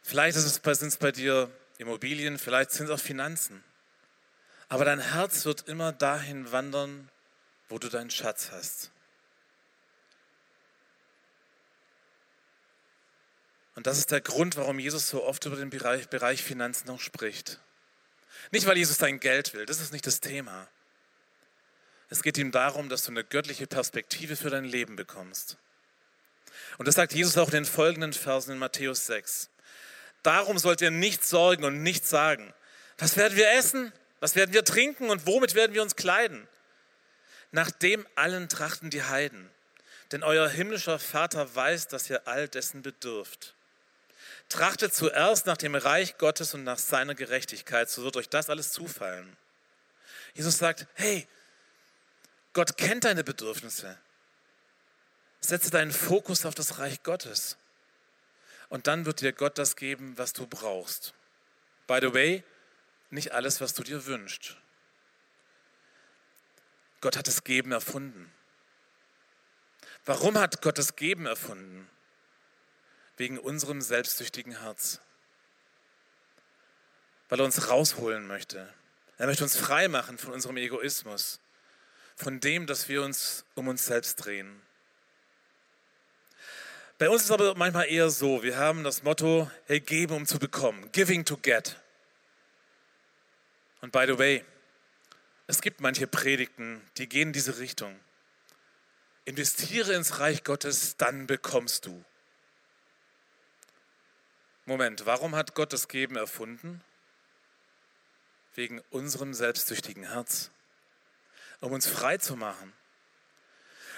Vielleicht 0.02 0.36
sind 0.36 0.88
es 0.88 0.98
bei 0.98 1.12
dir 1.12 1.52
Immobilien, 1.78 2.40
vielleicht 2.40 2.72
sind 2.72 2.88
es 2.88 2.92
auch 2.92 3.04
Finanzen. 3.04 3.64
Aber 4.70 4.86
dein 4.86 5.00
Herz 5.00 5.46
wird 5.46 5.68
immer 5.68 5.92
dahin 5.92 6.52
wandern, 6.52 7.10
wo 7.70 7.80
du 7.80 7.90
deinen 7.90 8.10
Schatz 8.10 8.52
hast. 8.52 8.92
Und 13.76 13.86
das 13.86 14.00
ist 14.00 14.10
der 14.10 14.22
Grund, 14.22 14.58
warum 14.58 14.80
Jesus 14.80 15.08
so 15.08 15.24
oft 15.24 15.46
über 15.46 15.56
den 15.56 15.70
Bereich, 15.70 16.10
Bereich 16.10 16.42
Finanzen 16.42 16.88
noch 16.88 17.00
spricht. 17.00 17.60
Nicht, 18.52 18.66
weil 18.66 18.78
Jesus 18.78 18.98
dein 18.98 19.20
Geld 19.20 19.54
will, 19.54 19.66
das 19.66 19.80
ist 19.80 19.94
nicht 19.94 20.08
das 20.08 20.20
Thema. 20.20 20.68
Es 22.10 22.24
geht 22.24 22.38
ihm 22.38 22.52
darum, 22.52 22.90
dass 22.90 23.04
du 23.04 23.12
eine 23.12 23.24
göttliche 23.24 23.68
Perspektive 23.68 24.36
für 24.36 24.50
dein 24.50 24.66
Leben 24.66 24.96
bekommst. 24.96 25.58
Und 26.78 26.88
das 26.88 26.96
sagt 26.96 27.14
Jesus 27.14 27.38
auch 27.38 27.50
in 27.50 27.54
den 27.54 27.66
folgenden 27.66 28.14
Versen 28.14 28.54
in 28.54 28.58
Matthäus 28.58 29.06
6. 29.06 29.50
Darum 30.28 30.58
sollt 30.58 30.82
ihr 30.82 30.92
nicht 30.92 31.24
sorgen 31.24 31.64
und 31.64 31.84
nicht 31.84 32.06
sagen, 32.06 32.54
was 32.98 33.16
werden 33.16 33.38
wir 33.38 33.50
essen, 33.52 33.94
was 34.20 34.36
werden 34.36 34.52
wir 34.52 34.66
trinken 34.66 35.10
und 35.10 35.26
womit 35.26 35.56
werden 35.56 35.74
wir 35.74 35.82
uns 35.82 35.96
kleiden? 35.96 36.50
Nach 37.52 37.72
dem 37.72 38.06
allen 38.16 38.50
trachten 38.50 38.90
die 38.90 39.04
Heiden. 39.04 39.50
Denn 40.12 40.24
euer 40.24 40.50
himmlischer 40.50 41.00
Vater 41.00 41.56
weiß, 41.56 41.88
dass 41.88 42.10
ihr 42.10 42.28
all 42.28 42.50
dessen 42.50 42.82
bedürft. 42.82 43.56
Trachtet 44.50 44.94
zuerst 44.94 45.46
nach 45.46 45.56
dem 45.56 45.76
Reich 45.76 46.18
Gottes 46.18 46.54
und 46.54 46.66
nach 46.66 46.78
seiner 46.78 47.16
Gerechtigkeit, 47.16 47.90
so 47.90 48.04
wird 48.04 48.18
euch 48.18 48.28
das 48.28 48.50
alles 48.50 48.74
zufallen. 48.74 49.38
Jesus 50.34 50.58
sagt, 50.58 50.88
hey, 50.96 51.26
Gott 52.52 52.76
kennt 52.76 53.06
deine 53.06 53.24
Bedürfnisse. 53.24 53.98
Setze 55.40 55.72
deinen 55.72 55.94
Fokus 55.94 56.46
auf 56.46 56.54
das 56.54 56.80
Reich 56.80 57.02
Gottes. 57.04 57.56
Und 58.70 58.88
dann 58.88 59.06
wird 59.06 59.22
dir 59.22 59.34
Gott 59.34 59.58
das 59.58 59.76
geben, 59.76 60.18
was 60.18 60.34
du 60.34 60.46
brauchst. 60.48 61.14
By 61.88 62.00
the 62.02 62.14
way, 62.14 62.44
nicht 63.10 63.32
alles, 63.32 63.62
was 63.62 63.74
du 63.74 63.84
dir 63.84 64.06
wünschst. 64.06 64.58
Gott 67.02 67.16
hat 67.16 67.28
das 67.28 67.44
Geben 67.44 67.72
erfunden. 67.72 68.32
Warum 70.06 70.38
hat 70.38 70.62
Gott 70.62 70.78
das 70.78 70.96
Geben 70.96 71.26
erfunden? 71.26 71.90
wegen 73.18 73.40
unserem 73.40 73.82
selbstsüchtigen 73.82 74.62
Herz. 74.62 75.02
Weil 77.30 77.40
er 77.42 77.46
uns 77.46 77.70
rausholen 77.70 78.26
möchte. 78.28 78.72
Er 79.18 79.26
möchte 79.26 79.44
uns 79.44 79.58
frei 79.58 79.88
machen 79.88 80.18
von 80.18 80.32
unserem 80.32 80.58
Egoismus, 80.58 81.40
von 82.16 82.40
dem, 82.40 82.68
dass 82.68 82.88
wir 82.88 83.04
uns 83.04 83.44
um 83.56 83.68
uns 83.68 83.86
selbst 83.86 84.16
drehen. 84.24 84.62
Bei 86.98 87.10
uns 87.10 87.24
ist 87.24 87.30
es 87.30 87.32
aber 87.32 87.54
manchmal 87.56 87.90
eher 87.90 88.10
so, 88.10 88.42
wir 88.42 88.58
haben 88.58 88.84
das 88.84 89.04
Motto, 89.04 89.52
hey, 89.68 89.80
geben, 89.80 90.16
um 90.16 90.26
zu 90.26 90.40
bekommen, 90.40 90.92
giving 90.92 91.26
to 91.26 91.38
get. 91.38 91.80
Und 93.82 93.92
by 93.92 94.06
the 94.08 94.18
way, 94.18 94.44
es 95.46 95.62
gibt 95.62 95.80
manche 95.80 96.08
Predigten, 96.08 96.82
die 96.98 97.08
gehen 97.08 97.30
in 97.30 97.34
diese 97.34 97.60
Richtung. 97.60 98.00
Investiere 99.26 99.94
ins 99.94 100.20
Reich 100.20 100.44
Gottes, 100.44 100.98
dann 100.98 101.28
bekommst 101.28 101.86
du. 101.86 102.04
Moment, 104.66 105.06
warum 105.06 105.36
hat 105.36 105.54
Gott 105.54 105.74
das 105.74 105.88
Geben 105.88 106.16
erfunden? 106.16 106.84
Wegen 108.56 108.82
unserem 108.90 109.36
selbstsüchtigen 109.36 110.12
Herz, 110.12 110.50
um 111.62 111.74
uns 111.74 111.86
frei 111.86 112.18
zu 112.18 112.36
machen. 112.36 112.74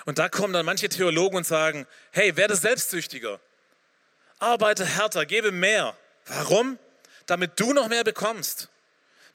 Und 0.06 0.20
da 0.20 0.30
kommen 0.30 0.54
dann 0.54 0.66
manche 0.66 0.90
Theologen 0.90 1.38
und 1.38 1.46
sagen, 1.46 1.88
hey, 2.12 2.36
werde 2.36 2.56
selbstsüchtiger, 2.56 3.40
arbeite 4.40 4.86
härter, 4.86 5.26
gebe 5.26 5.52
mehr. 5.52 5.96
Warum? 6.26 6.80
Damit 7.26 7.60
du 7.60 7.74
noch 7.74 7.90
mehr 7.90 8.04
bekommst, 8.04 8.70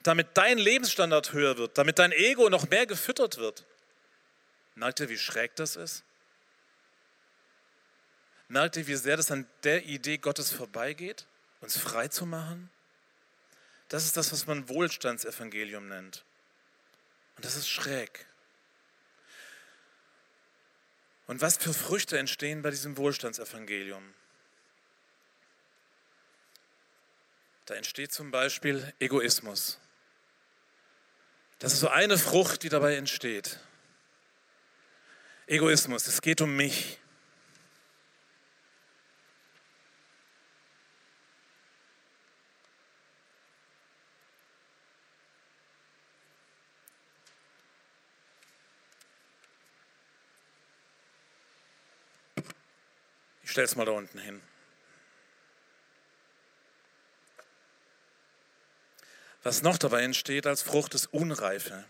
damit 0.03 0.29
dein 0.33 0.57
Lebensstandard 0.57 1.33
höher 1.33 1.57
wird, 1.57 1.77
damit 1.77 1.99
dein 1.99 2.11
Ego 2.11 2.49
noch 2.49 2.69
mehr 2.69 2.85
gefüttert 2.85 3.37
wird. 3.37 3.65
Merkt 4.75 4.99
ihr, 4.99 5.09
wie 5.09 5.17
schräg 5.17 5.55
das 5.55 5.75
ist? 5.75 6.03
Merkt 8.47 8.75
ihr, 8.75 8.87
wie 8.87 8.95
sehr 8.95 9.17
das 9.17 9.31
an 9.31 9.47
der 9.63 9.85
Idee 9.85 10.17
Gottes 10.17 10.51
vorbeigeht, 10.51 11.25
uns 11.61 11.77
frei 11.77 12.09
zu 12.09 12.25
machen? 12.25 12.69
Das 13.89 14.05
ist 14.05 14.17
das, 14.17 14.31
was 14.31 14.45
man 14.45 14.67
Wohlstandsevangelium 14.69 15.87
nennt. 15.87 16.23
Und 17.35 17.45
das 17.45 17.55
ist 17.55 17.69
schräg. 17.69 18.25
Und 21.27 21.41
was 21.41 21.57
für 21.57 21.73
Früchte 21.73 22.17
entstehen 22.17 22.61
bei 22.61 22.69
diesem 22.69 22.97
Wohlstandsevangelium? 22.97 24.13
Da 27.65 27.73
entsteht 27.73 28.11
zum 28.11 28.29
Beispiel 28.29 28.93
Egoismus. 28.99 29.79
Das 31.57 31.73
ist 31.73 31.79
so 31.79 31.87
eine 31.87 32.17
Frucht, 32.17 32.61
die 32.61 32.69
dabei 32.69 32.95
entsteht. 32.95 33.59
Egoismus, 35.47 36.05
es 36.07 36.21
geht 36.21 36.41
um 36.41 36.55
mich. 36.55 36.99
Stelle 53.55 53.67
es 53.67 53.77
mal 53.77 53.85
da 53.85 53.93
unten 53.93 54.19
hin. 54.19 54.41
Was 59.43 59.61
noch 59.61 59.77
dabei 59.77 60.01
entsteht 60.01 60.45
als 60.45 60.61
Frucht 60.61 60.93
ist 60.93 61.05
Unreife. 61.13 61.85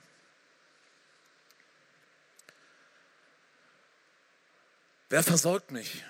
Wer 5.09 5.23
versorgt 5.23 5.71
mich? 5.71 6.05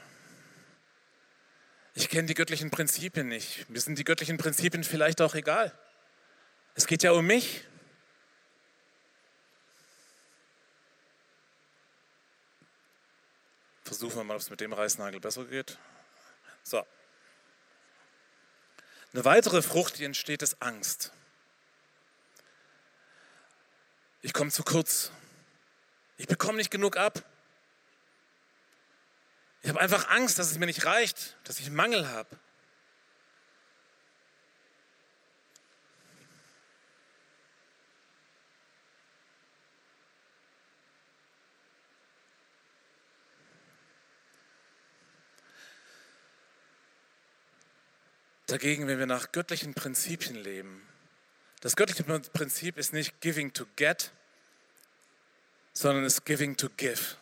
Ich 1.93 2.09
kenne 2.09 2.27
die 2.27 2.33
göttlichen 2.33 2.69
Prinzipien 2.69 3.29
nicht. 3.29 3.69
Mir 3.69 3.79
sind 3.79 3.97
die 3.97 4.03
göttlichen 4.03 4.37
Prinzipien 4.37 4.83
vielleicht 4.83 5.21
auch 5.21 5.35
egal. 5.35 5.71
Es 6.73 6.85
geht 6.85 7.01
ja 7.01 7.13
um 7.13 7.25
mich. 7.25 7.63
Versuchen 13.85 14.17
wir 14.17 14.23
mal, 14.23 14.33
ob 14.33 14.41
es 14.41 14.49
mit 14.49 14.59
dem 14.59 14.73
Reißnagel 14.73 15.19
besser 15.19 15.45
geht. 15.45 15.77
So. 16.63 16.83
Eine 19.13 19.23
weitere 19.23 19.61
Frucht, 19.61 19.99
die 19.99 20.03
entsteht, 20.03 20.41
ist 20.41 20.61
Angst. 20.61 21.11
Ich 24.23 24.33
komme 24.33 24.49
zu 24.49 24.63
kurz. 24.63 25.11
Ich 26.17 26.27
bekomme 26.27 26.57
nicht 26.57 26.71
genug 26.71 26.97
ab. 26.97 27.23
Ich 29.61 29.69
habe 29.69 29.79
einfach 29.79 30.09
Angst, 30.09 30.39
dass 30.39 30.49
es 30.49 30.57
mir 30.57 30.65
nicht 30.65 30.85
reicht, 30.85 31.37
dass 31.43 31.59
ich 31.59 31.69
Mangel 31.69 32.09
habe. 32.09 32.37
Dagegen, 48.47 48.87
wenn 48.87 48.99
wir 48.99 49.07
nach 49.07 49.31
göttlichen 49.31 49.73
Prinzipien 49.73 50.35
leben, 50.35 50.81
das 51.61 51.75
göttliche 51.75 52.03
Prinzip 52.03 52.77
ist 52.77 52.93
nicht 52.93 53.19
giving 53.21 53.51
to 53.51 53.65
get, 53.75 54.11
sondern 55.73 56.05
ist 56.05 56.25
giving 56.25 56.55
to 56.55 56.69
give. 56.77 57.15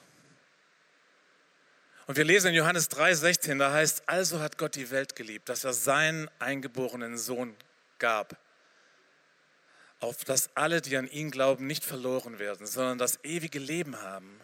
Und 2.08 2.18
wir 2.18 2.26
lesen 2.26 2.48
in 2.48 2.56
Johannes 2.56 2.92
3,16, 2.92 3.58
da 3.58 3.72
heißt, 3.72 4.04
also 4.08 4.42
hat 4.42 4.58
Gott 4.58 4.76
die 4.76 4.92
Welt 4.92 5.16
geliebt, 5.16 5.48
dass 5.48 5.64
er 5.64 5.72
seinen 5.72 6.30
eingeborenen 6.40 7.18
Sohn 7.18 7.56
gab, 8.00 8.38
auf 10.02 10.26
dass 10.26 10.54
alle, 10.58 10.82
die 10.82 10.98
an 10.98 11.08
ihn 11.08 11.32
glauben, 11.32 11.66
nicht 11.66 11.86
verloren 11.86 12.40
werden, 12.40 12.68
sondern 12.68 12.98
das 12.98 13.24
ewige 13.24 13.60
Leben 13.60 14.02
haben. 14.02 14.42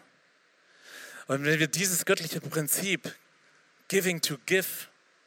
Und 1.26 1.44
wenn 1.44 1.58
wir 1.58 1.68
dieses 1.68 2.06
göttliche 2.06 2.40
Prinzip, 2.40 3.14
giving 3.88 4.22
to 4.22 4.38
give, 4.46 4.66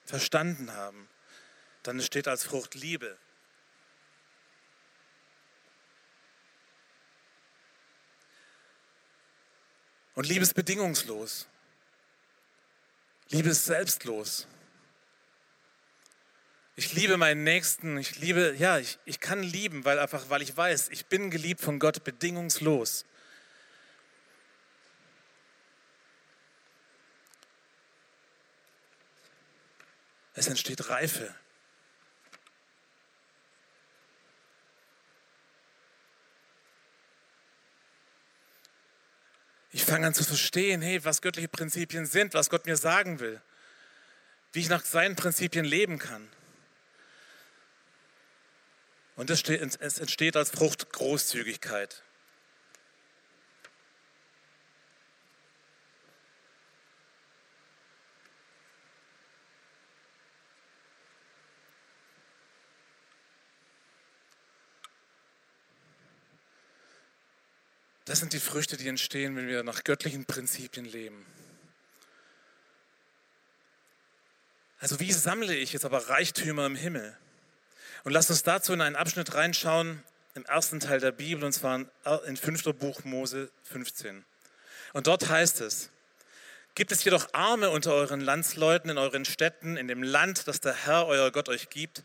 verstanden 0.06 0.74
haben, 0.74 1.08
dann 1.84 2.02
steht 2.02 2.28
als 2.28 2.44
Frucht 2.44 2.76
Liebe. 2.76 3.18
Und 10.16 10.28
Liebe 10.28 10.44
ist 10.44 10.54
bedingungslos. 10.54 11.48
Liebe 13.30 13.50
ist 13.50 13.66
selbstlos. 13.66 14.48
Ich 16.76 16.94
liebe 16.94 17.18
meinen 17.18 17.44
Nächsten, 17.44 17.98
ich 17.98 18.20
liebe, 18.20 18.56
ja, 18.58 18.80
ich, 18.80 18.98
ich 19.06 19.20
kann 19.20 19.44
lieben, 19.44 19.86
weil 19.86 20.00
einfach, 20.00 20.30
weil 20.30 20.42
ich 20.42 20.56
weiß, 20.56 20.90
ich 20.90 21.06
bin 21.06 21.30
geliebt 21.30 21.62
von 21.62 21.80
Gott 21.80 22.04
bedingungslos. 22.04 23.06
Es 30.34 30.48
entsteht 30.48 30.90
Reife. 30.90 31.34
Ich 39.76 39.84
fange 39.84 40.06
an 40.06 40.14
zu 40.14 40.24
verstehen, 40.24 40.84
hey, 40.84 41.04
was 41.04 41.22
göttliche 41.22 41.48
Prinzipien 41.48 42.06
sind, 42.06 42.36
was 42.36 42.52
Gott 42.52 42.68
mir 42.68 42.78
sagen 42.78 43.20
will, 43.20 43.42
wie 44.52 44.60
ich 44.60 44.70
nach 44.70 44.86
seinen 44.86 45.16
Prinzipien 45.16 45.66
leben 45.66 45.98
kann. 45.98 46.30
Und 49.16 49.32
es 49.32 49.44
entsteht 50.00 50.38
als 50.38 50.52
Frucht 50.52 50.92
Großzügigkeit. 50.92 52.04
Das 68.14 68.20
sind 68.20 68.34
die 68.34 68.40
Früchte, 68.40 68.78
die 68.78 68.88
entstehen, 68.88 69.36
wenn 69.36 69.48
wir 69.48 69.64
nach 69.64 69.84
göttlichen 69.84 70.26
Prinzipien 70.26 70.86
leben. 70.86 71.26
Also 74.78 75.00
wie 75.00 75.12
sammle 75.12 75.56
ich 75.56 75.74
jetzt 75.74 75.84
aber 75.84 76.10
Reichtümer 76.10 76.68
im 76.68 76.76
Himmel? 76.76 77.18
Und 78.04 78.12
lasst 78.12 78.30
uns 78.30 78.44
dazu 78.44 78.72
in 78.72 78.82
einen 78.82 78.96
Abschnitt 78.96 79.34
reinschauen, 79.34 80.04
im 80.36 80.46
ersten 80.46 80.80
Teil 80.80 81.00
der 81.00 81.12
Bibel, 81.12 81.44
und 81.44 81.54
zwar 81.54 81.86
in 82.28 82.38
5. 82.38 82.66
Buch 82.76 83.04
Mose 83.04 83.50
15. 83.64 84.24
Und 84.94 85.08
dort 85.08 85.28
heißt 85.30 85.62
es, 85.62 85.90
gibt 86.76 86.92
es 86.92 87.04
jedoch 87.04 87.34
Arme 87.34 87.72
unter 87.72 87.96
euren 87.96 88.22
Landsleuten 88.22 88.92
in 88.92 89.00
euren 89.00 89.26
Städten, 89.26 89.76
in 89.76 89.88
dem 89.88 90.04
Land, 90.04 90.48
das 90.48 90.60
der 90.60 90.76
Herr, 90.76 91.08
euer 91.08 91.32
Gott, 91.32 91.50
euch 91.50 91.72
gibt, 91.72 92.04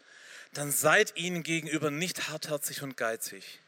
dann 0.54 0.72
seid 0.72 1.18
ihnen 1.18 1.42
gegenüber 1.42 1.90
nicht 1.90 2.30
hartherzig 2.30 2.82
und 2.82 2.96
geizig 2.96 3.60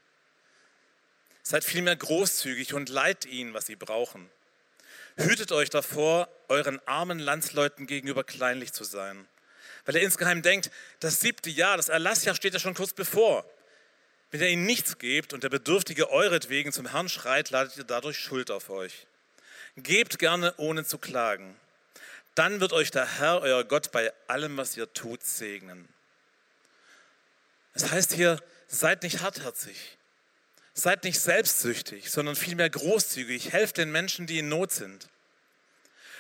Seid 1.51 1.65
vielmehr 1.65 1.97
großzügig 1.97 2.75
und 2.75 2.89
leiht 2.89 3.27
ihnen, 3.27 3.55
was 3.55 3.67
sie 3.67 3.75
brauchen. 3.75 4.31
Hütet 5.17 5.51
euch 5.51 5.69
davor, 5.69 6.29
euren 6.47 6.79
armen 6.87 7.19
Landsleuten 7.19 7.89
gegenüber 7.89 8.23
kleinlich 8.23 8.73
zu 8.73 8.85
sein. 8.85 9.27
Weil 9.85 9.97
er 9.97 10.03
insgeheim 10.03 10.43
denkt, 10.43 10.71
das 11.01 11.19
siebte 11.19 11.51
Jahr, 11.51 11.77
das 11.77 11.89
Erlassjahr 11.89 12.37
steht 12.37 12.55
ja 12.55 12.61
schon 12.61 12.75
kurz 12.75 12.93
bevor. 12.93 13.45
Wenn 14.31 14.43
ihr 14.43 14.49
ihnen 14.49 14.65
nichts 14.65 14.99
gebt 14.99 15.33
und 15.33 15.43
der 15.43 15.49
Bedürftige 15.49 16.13
euretwegen 16.13 16.71
zum 16.71 16.87
Herrn 16.87 17.09
schreit, 17.09 17.51
ladet 17.51 17.77
ihr 17.77 17.83
dadurch 17.83 18.21
Schuld 18.21 18.53
auf 18.53 18.71
euch. 18.71 19.09
Gebt 19.75 20.21
gerne, 20.21 20.55
ohne 20.57 20.85
zu 20.85 20.99
klagen. 20.99 21.57
Dann 22.37 22.61
wird 22.61 22.73
euch 22.73 22.93
der 22.93 23.19
Herr, 23.19 23.41
euer 23.41 23.65
Gott, 23.65 23.91
bei 23.91 24.13
allem, 24.29 24.57
was 24.57 24.77
ihr 24.77 24.93
tut, 24.93 25.25
segnen. 25.25 25.89
Es 27.75 27.91
heißt 27.91 28.13
hier, 28.13 28.41
seid 28.69 29.03
nicht 29.03 29.21
hartherzig. 29.21 29.97
Seid 30.81 31.05
nicht 31.05 31.21
selbstsüchtig, 31.21 32.11
sondern 32.11 32.37
vielmehr 32.37 32.71
großzügig. 32.71 33.53
Helft 33.53 33.77
den 33.77 33.93
Menschen, 33.93 34.27
die 34.27 34.39
in 34.39 34.49
Not 34.49 34.73
sind. 34.73 35.11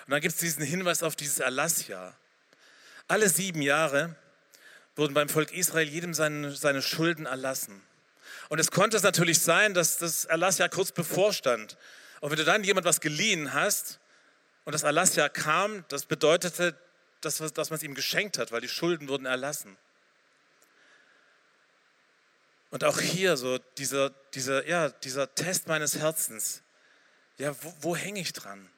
Und 0.04 0.10
dann 0.10 0.20
gibt 0.20 0.34
es 0.34 0.40
diesen 0.40 0.62
Hinweis 0.62 1.02
auf 1.02 1.16
dieses 1.16 1.38
Erlassjahr. 1.38 2.14
Alle 3.08 3.30
sieben 3.30 3.62
Jahre 3.62 4.16
wurden 4.96 5.14
beim 5.14 5.30
Volk 5.30 5.52
Israel 5.52 5.88
jedem 5.88 6.12
seine, 6.12 6.54
seine 6.54 6.82
Schulden 6.82 7.24
erlassen. 7.24 7.80
Und 8.50 8.58
es 8.58 8.70
konnte 8.70 8.98
es 8.98 9.02
natürlich 9.02 9.38
sein, 9.38 9.72
dass 9.72 9.96
das 9.96 10.26
Erlassjahr 10.26 10.68
kurz 10.68 10.92
bevorstand. 10.92 11.78
Und 12.20 12.30
wenn 12.30 12.36
du 12.36 12.44
dann 12.44 12.62
jemand 12.62 12.84
was 12.84 13.00
geliehen 13.00 13.54
hast 13.54 13.98
und 14.64 14.74
das 14.74 14.82
Erlassjahr 14.82 15.30
kam, 15.30 15.86
das 15.88 16.04
bedeutete, 16.04 16.76
dass, 17.22 17.38
dass 17.38 17.70
man 17.70 17.78
es 17.78 17.82
ihm 17.82 17.94
geschenkt 17.94 18.36
hat, 18.36 18.52
weil 18.52 18.60
die 18.60 18.68
Schulden 18.68 19.08
wurden 19.08 19.24
erlassen. 19.24 19.78
Und 22.70 22.84
auch 22.84 23.00
hier 23.00 23.36
so 23.36 23.58
dieser, 23.78 24.10
dieser, 24.34 24.66
ja, 24.66 24.90
dieser 24.90 25.34
Test 25.34 25.66
meines 25.66 25.96
Herzens. 25.96 26.62
Ja, 27.38 27.54
wo, 27.62 27.74
wo 27.80 27.96
hänge 27.96 28.20
ich 28.20 28.32
dran? 28.32 28.68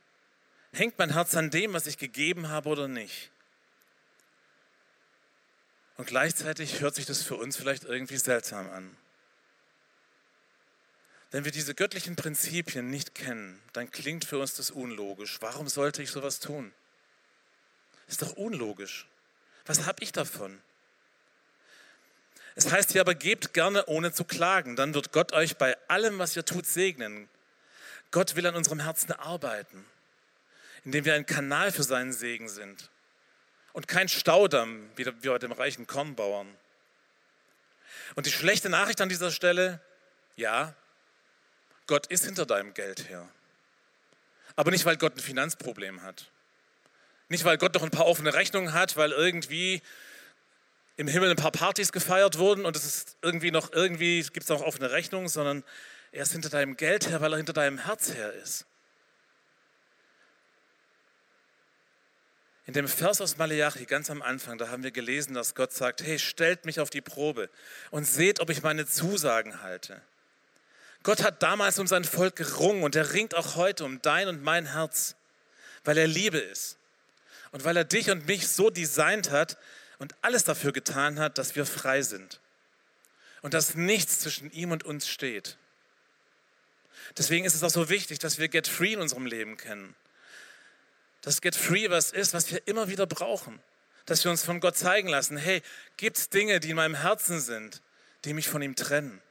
Hängt 0.72 0.98
mein 0.98 1.12
Herz 1.12 1.34
an 1.34 1.50
dem, 1.50 1.74
was 1.74 1.86
ich 1.86 1.98
gegeben 1.98 2.48
habe 2.48 2.70
oder 2.70 2.88
nicht? 2.88 3.30
Und 5.96 6.06
gleichzeitig 6.06 6.80
hört 6.80 6.94
sich 6.94 7.04
das 7.04 7.22
für 7.22 7.36
uns 7.36 7.56
vielleicht 7.56 7.84
irgendwie 7.84 8.16
seltsam 8.16 8.70
an. 8.70 8.96
Wenn 11.30 11.44
wir 11.44 11.52
diese 11.52 11.74
göttlichen 11.74 12.16
Prinzipien 12.16 12.88
nicht 12.88 13.14
kennen, 13.14 13.60
dann 13.72 13.90
klingt 13.90 14.24
für 14.24 14.38
uns 14.38 14.54
das 14.54 14.70
unlogisch. 14.70 15.38
Warum 15.40 15.68
sollte 15.68 16.02
ich 16.02 16.10
sowas 16.10 16.40
tun? 16.40 16.72
Ist 18.06 18.22
doch 18.22 18.32
unlogisch. 18.34 19.06
Was 19.64 19.86
habe 19.86 20.02
ich 20.02 20.12
davon? 20.12 20.60
Es 22.54 22.70
heißt 22.70 22.92
hier 22.92 23.00
aber, 23.00 23.14
gebt 23.14 23.54
gerne 23.54 23.86
ohne 23.86 24.12
zu 24.12 24.24
klagen, 24.24 24.76
dann 24.76 24.94
wird 24.94 25.12
Gott 25.12 25.32
euch 25.32 25.56
bei 25.56 25.76
allem, 25.88 26.18
was 26.18 26.36
ihr 26.36 26.44
tut, 26.44 26.66
segnen. 26.66 27.28
Gott 28.10 28.36
will 28.36 28.46
an 28.46 28.54
unserem 28.54 28.80
Herzen 28.80 29.12
arbeiten, 29.12 29.84
indem 30.84 31.04
wir 31.04 31.14
ein 31.14 31.26
Kanal 31.26 31.72
für 31.72 31.82
seinen 31.82 32.12
Segen 32.12 32.48
sind 32.48 32.90
und 33.72 33.88
kein 33.88 34.08
Staudamm, 34.08 34.90
wie 34.96 35.04
bei 35.04 35.38
dem 35.38 35.52
reichen 35.52 35.86
Kornbauern. 35.86 36.48
Und 38.14 38.26
die 38.26 38.32
schlechte 38.32 38.68
Nachricht 38.68 39.00
an 39.00 39.08
dieser 39.08 39.30
Stelle, 39.30 39.80
ja, 40.36 40.74
Gott 41.86 42.06
ist 42.08 42.24
hinter 42.24 42.46
deinem 42.46 42.74
Geld 42.74 43.08
her. 43.08 43.26
Aber 44.56 44.70
nicht, 44.70 44.84
weil 44.84 44.96
Gott 44.96 45.16
ein 45.16 45.20
Finanzproblem 45.20 46.02
hat. 46.02 46.26
Nicht, 47.28 47.44
weil 47.44 47.56
Gott 47.56 47.74
noch 47.74 47.82
ein 47.82 47.90
paar 47.90 48.06
offene 48.06 48.34
Rechnungen 48.34 48.74
hat, 48.74 48.96
weil 48.96 49.12
irgendwie 49.12 49.80
im 50.96 51.08
Himmel 51.08 51.30
ein 51.30 51.36
paar 51.36 51.52
Partys 51.52 51.92
gefeiert 51.92 52.38
wurden 52.38 52.64
und 52.64 52.76
es 52.76 52.84
ist 52.84 53.16
irgendwie 53.22 53.50
noch, 53.50 53.72
irgendwie 53.72 54.22
gibt 54.22 54.44
es 54.44 54.50
auch 54.50 54.62
offene 54.62 54.90
Rechnung, 54.90 55.28
sondern 55.28 55.64
er 56.12 56.22
ist 56.22 56.32
hinter 56.32 56.50
deinem 56.50 56.76
Geld 56.76 57.08
her, 57.08 57.20
weil 57.20 57.32
er 57.32 57.38
hinter 57.38 57.54
deinem 57.54 57.78
Herz 57.78 58.12
her 58.12 58.32
ist. 58.34 58.66
In 62.66 62.74
dem 62.74 62.86
Vers 62.86 63.20
aus 63.20 63.38
Malachi, 63.38 63.86
ganz 63.86 64.08
am 64.08 64.22
Anfang, 64.22 64.56
da 64.56 64.68
haben 64.68 64.84
wir 64.84 64.92
gelesen, 64.92 65.34
dass 65.34 65.54
Gott 65.54 65.72
sagt, 65.72 66.02
hey, 66.02 66.18
stellt 66.18 66.64
mich 66.64 66.78
auf 66.78 66.90
die 66.90 67.00
Probe 67.00 67.50
und 67.90 68.04
seht, 68.04 68.40
ob 68.40 68.50
ich 68.50 68.62
meine 68.62 68.86
Zusagen 68.86 69.62
halte. 69.62 70.00
Gott 71.02 71.24
hat 71.24 71.42
damals 71.42 71.78
um 71.78 71.86
sein 71.86 72.04
Volk 72.04 72.36
gerungen 72.36 72.84
und 72.84 72.94
er 72.94 73.12
ringt 73.12 73.34
auch 73.34 73.56
heute 73.56 73.84
um 73.84 74.00
dein 74.02 74.28
und 74.28 74.42
mein 74.42 74.72
Herz, 74.72 75.16
weil 75.84 75.98
er 75.98 76.06
Liebe 76.06 76.38
ist 76.38 76.78
und 77.50 77.64
weil 77.64 77.76
er 77.76 77.84
dich 77.84 78.10
und 78.10 78.26
mich 78.26 78.46
so 78.46 78.70
designt 78.70 79.30
hat, 79.30 79.58
und 80.02 80.16
alles 80.20 80.42
dafür 80.42 80.72
getan 80.72 81.20
hat, 81.20 81.38
dass 81.38 81.54
wir 81.54 81.64
frei 81.64 82.02
sind 82.02 82.40
und 83.40 83.54
dass 83.54 83.76
nichts 83.76 84.18
zwischen 84.18 84.50
ihm 84.50 84.72
und 84.72 84.82
uns 84.82 85.08
steht. 85.08 85.56
Deswegen 87.16 87.44
ist 87.44 87.54
es 87.54 87.62
auch 87.62 87.70
so 87.70 87.88
wichtig, 87.88 88.18
dass 88.18 88.38
wir 88.38 88.48
Get 88.48 88.66
Free 88.66 88.94
in 88.94 89.00
unserem 89.00 89.26
Leben 89.26 89.56
kennen. 89.56 89.94
Dass 91.20 91.40
Get 91.40 91.54
Free 91.54 91.88
was 91.88 92.10
ist, 92.10 92.34
was 92.34 92.50
wir 92.50 92.66
immer 92.66 92.88
wieder 92.88 93.06
brauchen. 93.06 93.60
Dass 94.04 94.24
wir 94.24 94.32
uns 94.32 94.44
von 94.44 94.58
Gott 94.58 94.76
zeigen 94.76 95.06
lassen, 95.06 95.36
hey, 95.36 95.62
gibt 95.96 96.16
es 96.16 96.28
Dinge, 96.28 96.58
die 96.58 96.70
in 96.70 96.76
meinem 96.76 96.96
Herzen 96.96 97.40
sind, 97.40 97.80
die 98.24 98.34
mich 98.34 98.48
von 98.48 98.60
ihm 98.60 98.74
trennen? 98.74 99.22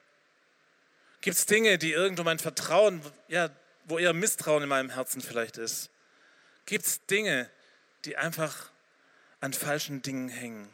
Gibt 1.20 1.36
es 1.36 1.46
Dinge, 1.46 1.80
die 1.80 1.92
irgendwo 1.92 2.24
mein 2.24 2.40
Vertrauen, 2.40 3.02
ja, 3.28 3.50
wo 3.86 4.00
eher 4.00 4.14
Misstrauen 4.14 4.64
in 4.64 4.70
meinem 4.70 4.90
Herzen 4.90 5.22
vielleicht 5.22 5.58
ist? 5.58 5.90
Gibt 6.66 6.86
es 6.86 7.06
Dinge, 7.08 7.50
die 8.06 8.16
einfach 8.16 8.72
an 9.42 9.54
falschen 9.54 10.02
Dingen 10.02 10.30
hängen. 10.30 10.70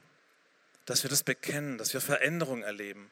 dass 0.85 1.03
wir 1.03 1.09
das 1.09 1.23
bekennen, 1.23 1.77
dass 1.77 1.93
wir 1.93 1.99
Veränderung 1.99 2.63
erleben, 2.63 3.11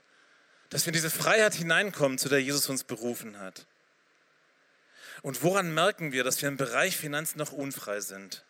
dass 0.69 0.85
wir 0.85 0.91
in 0.91 0.93
diese 0.93 1.09
Freiheit 1.09 1.53
hineinkommen, 1.55 2.17
zu 2.17 2.29
der 2.29 2.41
Jesus 2.41 2.69
uns 2.69 2.85
berufen 2.85 3.37
hat. 3.37 3.65
Und 5.21 5.43
woran 5.43 5.73
merken 5.73 6.13
wir, 6.13 6.23
dass 6.23 6.41
wir 6.41 6.47
im 6.47 6.55
Bereich 6.55 6.95
Finanzen 6.95 7.37
noch 7.37 7.51
unfrei 7.51 7.99
sind? 7.99 8.45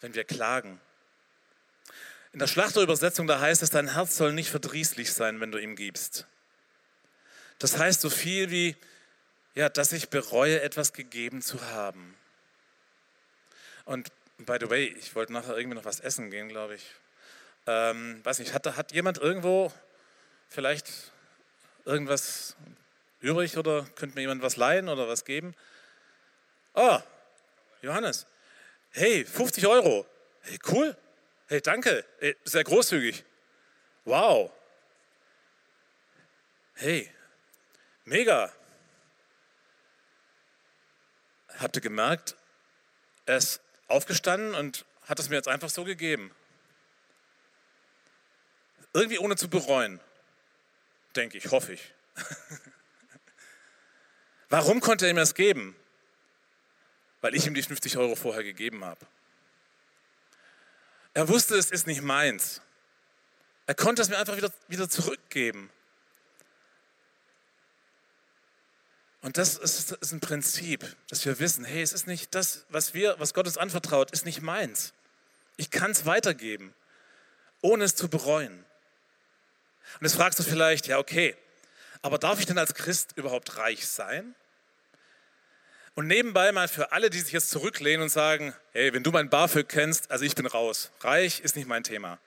Wenn 0.00 0.14
wir 0.14 0.24
klagen. 0.24 0.80
In 2.32 2.40
der 2.40 2.46
Schlachterübersetzung, 2.46 3.26
da 3.26 3.40
heißt 3.40 3.62
es, 3.62 3.70
dein 3.70 3.94
Herz 3.94 4.16
soll 4.16 4.34
nicht 4.34 4.50
verdrießlich 4.50 5.12
sein, 5.12 5.40
wenn 5.40 5.50
du 5.50 5.58
ihm 5.58 5.74
gibst. 5.74 6.26
Das 7.58 7.78
heißt 7.78 8.02
so 8.02 8.10
viel 8.10 8.50
wie, 8.50 8.76
ja, 9.54 9.70
dass 9.70 9.92
ich 9.92 10.10
bereue, 10.10 10.60
etwas 10.60 10.92
gegeben 10.92 11.40
zu 11.40 11.62
haben. 11.70 12.16
Und 13.86 14.10
by 14.44 14.58
the 14.60 14.70
way, 14.70 14.86
ich 14.86 15.14
wollte 15.14 15.32
nachher 15.32 15.56
irgendwie 15.56 15.76
noch 15.76 15.84
was 15.84 16.00
essen 16.00 16.30
gehen, 16.30 16.48
glaube 16.48 16.74
ich. 16.76 16.86
Ähm, 17.66 18.20
weiß 18.24 18.38
nicht, 18.38 18.52
hat, 18.52 18.66
hat 18.76 18.92
jemand 18.92 19.18
irgendwo 19.18 19.72
vielleicht 20.48 21.12
irgendwas 21.84 22.56
übrig 23.20 23.56
oder 23.56 23.86
könnte 23.96 24.14
mir 24.14 24.22
jemand 24.22 24.42
was 24.42 24.56
leihen 24.56 24.88
oder 24.88 25.08
was 25.08 25.24
geben? 25.24 25.54
Oh, 26.74 26.98
Johannes. 27.82 28.26
Hey, 28.90 29.24
50 29.24 29.66
Euro. 29.66 30.06
Hey, 30.42 30.58
cool. 30.68 30.96
Hey, 31.46 31.60
danke. 31.60 32.04
Hey, 32.18 32.36
sehr 32.44 32.64
großzügig. 32.64 33.24
Wow. 34.04 34.50
Hey, 36.74 37.10
mega. 38.04 38.52
Habt 41.58 41.76
ihr 41.76 41.82
gemerkt, 41.82 42.36
er 43.26 43.36
ist 43.36 43.60
aufgestanden 43.94 44.54
und 44.54 44.84
hat 45.06 45.18
es 45.18 45.28
mir 45.28 45.36
jetzt 45.36 45.48
einfach 45.48 45.70
so 45.70 45.84
gegeben. 45.84 46.30
Irgendwie 48.92 49.18
ohne 49.18 49.36
zu 49.36 49.48
bereuen, 49.48 50.00
denke 51.16 51.38
ich, 51.38 51.50
hoffe 51.50 51.72
ich. 51.72 51.94
Warum 54.48 54.80
konnte 54.80 55.06
er 55.06 55.14
mir 55.14 55.20
das 55.20 55.34
geben? 55.34 55.74
Weil 57.20 57.34
ich 57.34 57.46
ihm 57.46 57.54
die 57.54 57.62
50 57.62 57.96
Euro 57.96 58.14
vorher 58.14 58.44
gegeben 58.44 58.84
habe. 58.84 59.06
Er 61.14 61.28
wusste, 61.28 61.56
es 61.56 61.70
ist 61.70 61.86
nicht 61.86 62.02
meins. 62.02 62.60
Er 63.66 63.74
konnte 63.74 64.02
es 64.02 64.08
mir 64.08 64.18
einfach 64.18 64.36
wieder, 64.36 64.52
wieder 64.68 64.88
zurückgeben. 64.88 65.70
Und 69.24 69.38
das 69.38 69.56
ist, 69.56 69.90
ist, 69.90 70.12
ein 70.12 70.20
Prinzip, 70.20 70.84
dass 71.08 71.24
wir 71.24 71.38
wissen, 71.38 71.64
hey, 71.64 71.80
es 71.80 71.94
ist 71.94 72.06
nicht 72.06 72.34
das, 72.34 72.66
was 72.68 72.92
wir, 72.92 73.16
was 73.18 73.32
Gott 73.32 73.46
uns 73.46 73.56
anvertraut, 73.56 74.10
ist 74.10 74.26
nicht 74.26 74.42
meins. 74.42 74.92
Ich 75.56 75.70
kann 75.70 75.92
es 75.92 76.04
weitergeben, 76.04 76.74
ohne 77.62 77.84
es 77.84 77.96
zu 77.96 78.08
bereuen. 78.08 78.52
Und 78.52 80.02
jetzt 80.02 80.16
fragst 80.16 80.38
du 80.38 80.42
vielleicht, 80.42 80.88
ja, 80.88 80.98
okay, 80.98 81.34
aber 82.02 82.18
darf 82.18 82.38
ich 82.38 82.44
denn 82.44 82.58
als 82.58 82.74
Christ 82.74 83.12
überhaupt 83.16 83.56
reich 83.56 83.86
sein? 83.86 84.34
Und 85.94 86.06
nebenbei 86.06 86.52
mal 86.52 86.68
für 86.68 86.92
alle, 86.92 87.08
die 87.08 87.20
sich 87.20 87.32
jetzt 87.32 87.48
zurücklehnen 87.48 88.02
und 88.02 88.10
sagen, 88.10 88.52
hey, 88.72 88.92
wenn 88.92 89.04
du 89.04 89.10
mein 89.10 89.30
BAföG 89.30 89.66
kennst, 89.66 90.10
also 90.10 90.26
ich 90.26 90.34
bin 90.34 90.44
raus. 90.44 90.90
Reich 91.00 91.40
ist 91.40 91.56
nicht 91.56 91.66
mein 91.66 91.82
Thema. 91.82 92.18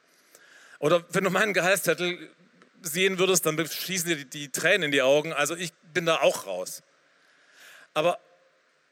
Oder 0.79 1.05
wenn 1.13 1.23
du 1.23 1.29
meinen 1.29 1.53
Gehaltszettel 1.53 2.27
sehen 2.81 3.19
würdest, 3.19 3.45
dann 3.45 3.63
schießen 3.67 4.09
dir 4.09 4.15
die, 4.15 4.25
die 4.25 4.49
Tränen 4.49 4.83
in 4.83 4.91
die 4.91 5.03
Augen. 5.03 5.31
Also 5.31 5.55
ich 5.55 5.73
bin 5.93 6.07
da 6.07 6.21
auch 6.21 6.47
raus. 6.47 6.81
Aber 7.97 8.19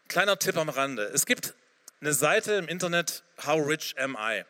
kleiner 0.08 0.40
Tipp 0.40 0.58
am 0.58 0.68
Rande. 0.68 1.04
Es 1.14 1.28
gibt 1.28 1.54
eine 2.02 2.12
Seite 2.12 2.54
im 2.54 2.68
Internet, 2.68 3.22
How 3.46 3.64
Rich 3.64 3.94
Am 4.00 4.18
I? 4.20 4.46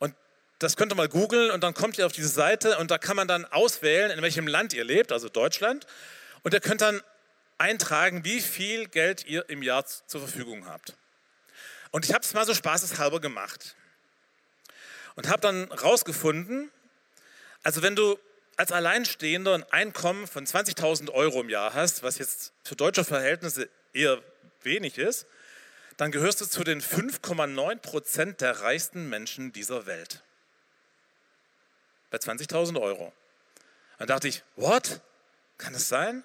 Und 0.00 0.16
das 0.58 0.76
könnt 0.76 0.90
ihr 0.90 0.96
mal 0.96 1.08
googeln 1.08 1.52
und 1.52 1.62
dann 1.62 1.72
kommt 1.72 1.96
ihr 1.96 2.06
auf 2.06 2.10
diese 2.10 2.26
Seite 2.26 2.76
und 2.78 2.90
da 2.90 2.98
kann 2.98 3.14
man 3.14 3.28
dann 3.28 3.44
auswählen, 3.44 4.10
in 4.10 4.20
welchem 4.20 4.48
Land 4.48 4.72
ihr 4.72 4.82
lebt, 4.82 5.12
also 5.12 5.28
Deutschland. 5.28 5.86
Und 6.42 6.54
ihr 6.54 6.60
könnt 6.60 6.80
dann 6.80 7.02
eintragen, 7.56 8.24
wie 8.24 8.40
viel 8.40 8.88
Geld 8.88 9.26
ihr 9.26 9.48
im 9.48 9.62
Jahr 9.62 9.86
zur 9.86 10.20
Verfügung 10.20 10.66
habt. 10.66 10.96
Und 11.92 12.04
ich 12.04 12.12
habe 12.12 12.24
es 12.24 12.34
mal 12.34 12.44
so 12.44 12.54
spaßeshalber 12.54 13.20
gemacht. 13.20 13.76
Und 15.14 15.28
habe 15.28 15.40
dann 15.40 15.70
rausgefunden, 15.70 16.68
also 17.62 17.80
wenn 17.82 17.94
du 17.94 18.18
als 18.56 18.72
Alleinstehender 18.72 19.54
ein 19.54 19.64
Einkommen 19.64 20.26
von 20.26 20.46
20.000 20.46 21.10
Euro 21.10 21.40
im 21.40 21.48
Jahr 21.48 21.74
hast, 21.74 22.02
was 22.02 22.18
jetzt 22.18 22.52
für 22.62 22.76
deutsche 22.76 23.04
Verhältnisse 23.04 23.68
eher 23.92 24.22
wenig 24.62 24.98
ist, 24.98 25.26
dann 25.96 26.10
gehörst 26.10 26.40
du 26.40 26.46
zu 26.46 26.64
den 26.64 26.80
5,9 26.80 27.76
Prozent 27.76 28.40
der 28.40 28.60
reichsten 28.60 29.08
Menschen 29.08 29.52
dieser 29.52 29.86
Welt. 29.86 30.22
Bei 32.10 32.18
20.000 32.18 32.80
Euro. 32.80 33.12
Dann 33.98 34.08
dachte 34.08 34.28
ich, 34.28 34.42
what? 34.56 35.00
Kann 35.58 35.72
das 35.72 35.88
sein? 35.88 36.24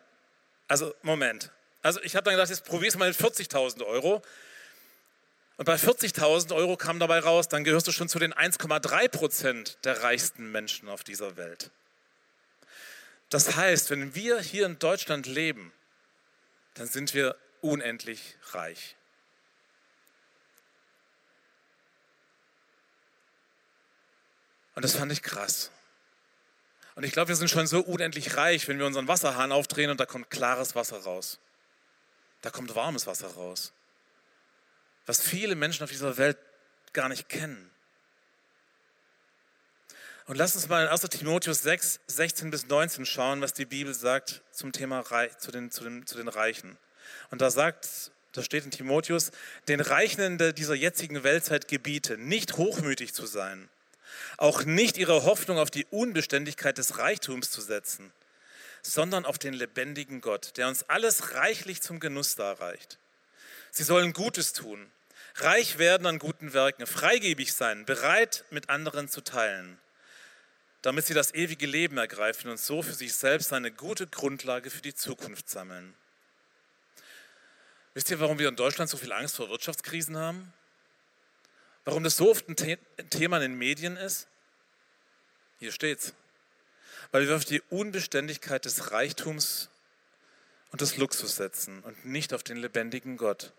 Also, 0.68 0.94
Moment. 1.02 1.52
Also, 1.82 2.02
ich 2.02 2.16
habe 2.16 2.26
dann 2.26 2.34
gedacht, 2.34 2.50
jetzt 2.50 2.66
probier 2.66 2.90
es 2.90 2.98
mal 2.98 3.08
mit 3.08 3.18
40.000 3.18 3.86
Euro. 3.86 4.22
Und 5.58 5.66
bei 5.66 5.76
40.000 5.76 6.56
Euro 6.56 6.78
kam 6.78 7.00
dabei 7.00 7.20
raus, 7.20 7.48
dann 7.48 7.64
gehörst 7.64 7.88
du 7.88 7.92
schon 7.92 8.10
zu 8.10 8.20
den 8.20 8.34
1,3 8.34 9.08
Prozent 9.10 9.78
der 9.84 10.04
reichsten 10.04 10.52
Menschen 10.52 10.90
auf 10.90 11.04
dieser 11.04 11.38
Welt. 11.38 11.72
Das 13.30 13.56
heißt, 13.56 13.90
wenn 13.90 14.16
wir 14.16 14.40
hier 14.40 14.66
in 14.66 14.80
Deutschland 14.80 15.26
leben, 15.26 15.74
dann 16.76 16.88
sind 16.88 17.14
wir 17.14 17.36
unendlich 17.62 18.38
reich. 18.52 18.96
Und 24.76 24.84
das 24.84 24.96
fand 24.96 25.12
ich 25.12 25.24
krass. 25.24 25.72
Und 26.96 27.04
ich 27.04 27.12
glaube, 27.12 27.30
wir 27.30 27.36
sind 27.36 27.50
schon 27.50 27.68
so 27.68 27.82
unendlich 27.82 28.38
reich, 28.38 28.68
wenn 28.68 28.80
wir 28.80 28.86
unseren 28.86 29.08
Wasserhahn 29.08 29.52
aufdrehen 29.52 29.90
und 29.90 30.00
da 30.00 30.06
kommt 30.06 30.30
klares 30.30 30.76
Wasser 30.76 31.00
raus. 31.00 31.40
Da 32.42 32.50
kommt 32.50 32.76
warmes 32.76 33.08
Wasser 33.08 33.28
raus. 33.28 33.74
Was 35.06 35.22
viele 35.22 35.56
Menschen 35.56 35.84
auf 35.84 35.90
dieser 35.90 36.18
Welt 36.18 36.38
gar 36.94 37.10
nicht 37.10 37.28
kennen. 37.30 37.72
Und 40.28 40.36
lass 40.36 40.56
uns 40.56 40.68
mal 40.68 40.84
in 40.84 40.90
1 40.90 41.04
Timotheus 41.04 41.62
6, 41.62 42.02
16 42.08 42.52
bis 42.52 42.68
19 42.68 43.06
schauen, 43.06 43.40
was 43.40 43.54
die 43.54 43.64
Bibel 43.64 43.94
sagt 43.94 44.42
zum 44.52 44.74
Thema 44.74 45.06
zu 45.38 45.52
den, 45.52 45.72
zu 45.72 45.86
den, 45.86 46.06
zu 46.06 46.18
den 46.18 46.28
Reichen. 46.28 46.78
Und 47.30 47.40
da 47.40 47.50
sagt, 47.50 48.12
da 48.34 48.44
steht 48.44 48.66
in 48.66 48.72
Timotheus, 48.72 49.32
den 49.70 49.80
Reichen 49.80 50.38
dieser 50.54 50.76
jetzigen 50.76 51.24
Weltzeit 51.24 51.70
gebiete, 51.70 52.18
nicht 52.18 52.58
hochmütig 52.58 53.14
zu 53.14 53.26
sein, 53.26 53.70
auch 54.36 54.66
nicht 54.66 54.98
ihre 54.98 55.24
Hoffnung 55.24 55.60
auf 55.60 55.72
die 55.72 55.86
Unbeständigkeit 55.92 56.78
des 56.78 56.98
Reichtums 56.98 57.50
zu 57.50 57.62
setzen, 57.62 58.12
sondern 58.82 59.24
auf 59.24 59.38
den 59.38 59.54
lebendigen 59.54 60.20
Gott, 60.20 60.58
der 60.58 60.68
uns 60.68 60.84
alles 60.90 61.36
reichlich 61.36 61.82
zum 61.82 62.02
Genuss 62.02 62.36
darreicht. 62.36 63.00
Sie 63.72 63.84
sollen 63.84 64.12
Gutes 64.12 64.52
tun, 64.52 64.92
reich 65.36 65.78
werden 65.78 66.06
an 66.06 66.20
guten 66.20 66.52
Werken, 66.52 66.86
freigebig 66.86 67.54
sein, 67.54 67.86
bereit 67.86 68.44
mit 68.50 68.70
anderen 68.70 69.08
zu 69.08 69.22
teilen 69.22 69.80
damit 70.82 71.06
sie 71.06 71.14
das 71.14 71.34
ewige 71.34 71.66
Leben 71.66 71.98
ergreifen 71.98 72.50
und 72.50 72.60
so 72.60 72.82
für 72.82 72.94
sich 72.94 73.14
selbst 73.14 73.52
eine 73.54 73.72
gute 73.72 74.08
Grundlage 74.08 74.70
für 74.70 74.82
die 74.82 74.94
Zukunft 74.94 75.50
sammeln. 75.50 75.94
Wisst 77.94 78.12
ihr, 78.12 78.20
warum 78.20 78.38
wir 78.38 78.48
in 78.48 78.56
Deutschland 78.56 78.90
so 78.90 78.98
viel 78.98 79.12
Angst 79.12 79.36
vor 79.36 79.50
Wirtschaftskrisen 79.50 80.18
haben? 80.18 80.54
Warum 81.84 82.04
das 82.04 82.18
so 82.18 82.30
oft 82.30 82.48
ein 82.48 82.56
Thema 83.10 83.38
in 83.38 83.42
den 83.42 83.58
Medien 83.58 83.98
ist? 83.98 84.28
Hier 85.60 85.72
steht's. 85.72 86.14
Weil 87.12 87.28
wir 87.28 87.36
auf 87.36 87.46
die 87.46 87.62
Unbeständigkeit 87.70 88.66
des 88.66 88.92
Reichtums 88.92 89.70
und 90.72 90.82
des 90.82 90.98
Luxus 90.98 91.38
setzen 91.38 91.82
und 91.82 92.06
nicht 92.06 92.34
auf 92.34 92.44
den 92.44 92.58
lebendigen 92.58 93.18
Gott. 93.18 93.54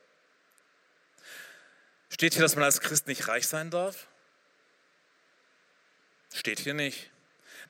Steht 2.11 2.35
hier, 2.35 2.43
dass 2.43 2.55
man 2.55 2.65
als 2.65 2.81
Christ 2.81 3.07
nicht 3.07 3.29
reich 3.29 3.47
sein 3.47 3.71
darf? 3.71 4.07
Steht 6.33 6.61
hier 6.61 6.75
nicht. 6.75 7.11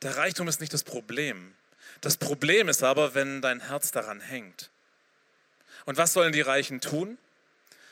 Der 0.03 0.17
Reichtum 0.17 0.49
ist 0.49 0.61
nicht 0.61 0.73
das 0.73 0.85
Problem. 0.85 1.55
Das 2.01 2.17
Problem 2.17 2.69
ist 2.69 2.83
aber, 2.83 3.15
wenn 3.15 3.43
dein 3.43 3.61
Herz 3.61 3.91
daran 3.91 4.21
hängt. 4.21 4.71
Und 5.85 5.97
was 5.97 6.13
sollen 6.13 6.33
die 6.33 6.41
Reichen 6.41 6.81
tun? 6.81 7.19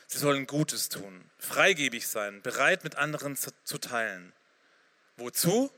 Sie 0.07 0.19
sollen 0.19 0.47
Gutes 0.47 0.87
tun, 0.87 1.29
freigebig 1.37 2.07
sein, 2.07 2.41
bereit 2.41 2.83
mit 2.85 2.95
anderen 2.95 3.35
zu 3.35 3.77
teilen. 3.77 4.31
Wozu? 5.17 5.71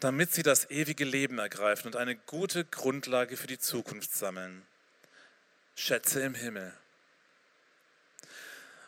Damit 0.00 0.32
sie 0.32 0.42
das 0.42 0.70
ewige 0.70 1.04
Leben 1.04 1.38
ergreifen 1.38 1.88
und 1.88 1.96
eine 1.96 2.16
gute 2.16 2.64
Grundlage 2.64 3.36
für 3.36 3.46
die 3.46 3.58
Zukunft 3.58 4.14
sammeln. 4.14 4.66
Schätze 5.74 6.20
im 6.20 6.34
Himmel. 6.34 6.72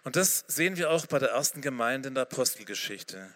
Und 0.05 0.17
das 0.17 0.45
sehen 0.49 0.77
wir 0.77 0.91
auch 0.91 1.07
bei 1.07 1.19
der 1.19 1.31
ersten 1.31 1.61
Gemeinde 1.61 2.09
in 2.09 2.15
der 2.15 2.23
Apostelgeschichte. 2.23 3.31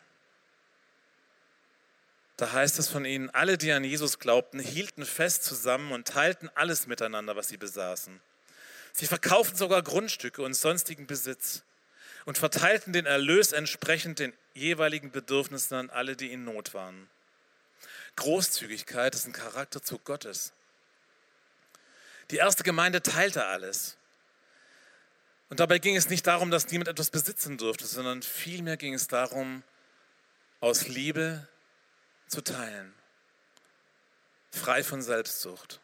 Da 2.43 2.51
heißt 2.51 2.81
es 2.81 2.89
von 2.89 3.05
ihnen, 3.05 3.31
alle, 3.31 3.57
die 3.57 3.71
an 3.71 3.85
Jesus 3.85 4.19
glaubten, 4.19 4.59
hielten 4.59 5.07
fest 5.07 5.45
zusammen 5.45 5.93
und 5.93 6.09
teilten 6.09 6.51
alles 6.57 6.89
miteinander, 6.89 7.37
was 7.37 7.47
sie 7.47 7.57
besaßen. 7.57 8.21
Sie 8.93 9.07
verkauften 9.07 9.57
sogar 9.57 9.81
Grundstücke 9.81 10.43
und 10.43 10.55
sonstigen 10.55 11.07
Besitz 11.07 11.63
und 12.25 12.39
verteilten 12.39 12.93
den 12.93 13.07
Erlös 13.07 13.53
entsprechend 13.53 14.19
den 14.19 14.33
jeweiligen 14.55 15.13
Bedürfnissen 15.13 15.77
an 15.77 15.91
alle, 15.91 16.17
die 16.17 16.33
in 16.33 16.43
Not 16.45 16.75
waren. 16.75 17.09
Großzügigkeit 18.17 19.15
ist 19.15 19.29
ein 19.29 19.33
Charakterzug 19.33 20.03
Gottes. 20.05 20.53
Die 22.33 22.39
erste 22.39 22.65
Gemeinde 22.65 23.03
teilte 23.03 23.47
alles. 23.47 23.97
Und 25.49 25.61
dabei 25.61 25.79
ging 25.79 25.95
es 25.95 26.09
nicht 26.09 26.27
darum, 26.27 26.51
dass 26.51 26.73
niemand 26.73 26.89
etwas 26.89 27.11
besitzen 27.11 27.57
durfte, 27.57 27.87
sondern 27.87 28.21
vielmehr 28.21 28.77
ging 28.77 28.95
es 28.95 29.07
darum, 29.07 29.63
aus 30.59 30.89
Liebe 30.89 31.47
zu 32.33 32.43
teilen, 32.43 32.95
frei 34.51 34.83
von 34.83 35.03
Selbstsucht. 35.03 35.81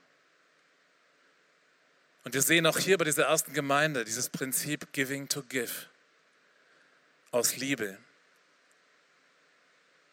Und 2.25 2.33
wir 2.33 2.41
sehen 2.41 2.67
auch 2.67 2.79
hier 2.79 2.97
bei 2.97 3.05
dieser 3.05 3.25
ersten 3.25 3.53
Gemeinde 3.53 4.05
dieses 4.05 4.31
Prinzip 4.31 4.91
Giving 4.93 5.29
to 5.29 5.43
Give, 5.43 5.73
aus 7.33 7.57
Liebe, 7.57 7.99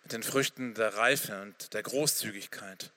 mit 0.03 0.11
den 0.11 0.23
Früchten 0.23 0.73
der 0.73 0.95
Reife 0.95 1.41
und 1.41 1.73
der 1.73 1.83
Großzügigkeit. 1.83 2.91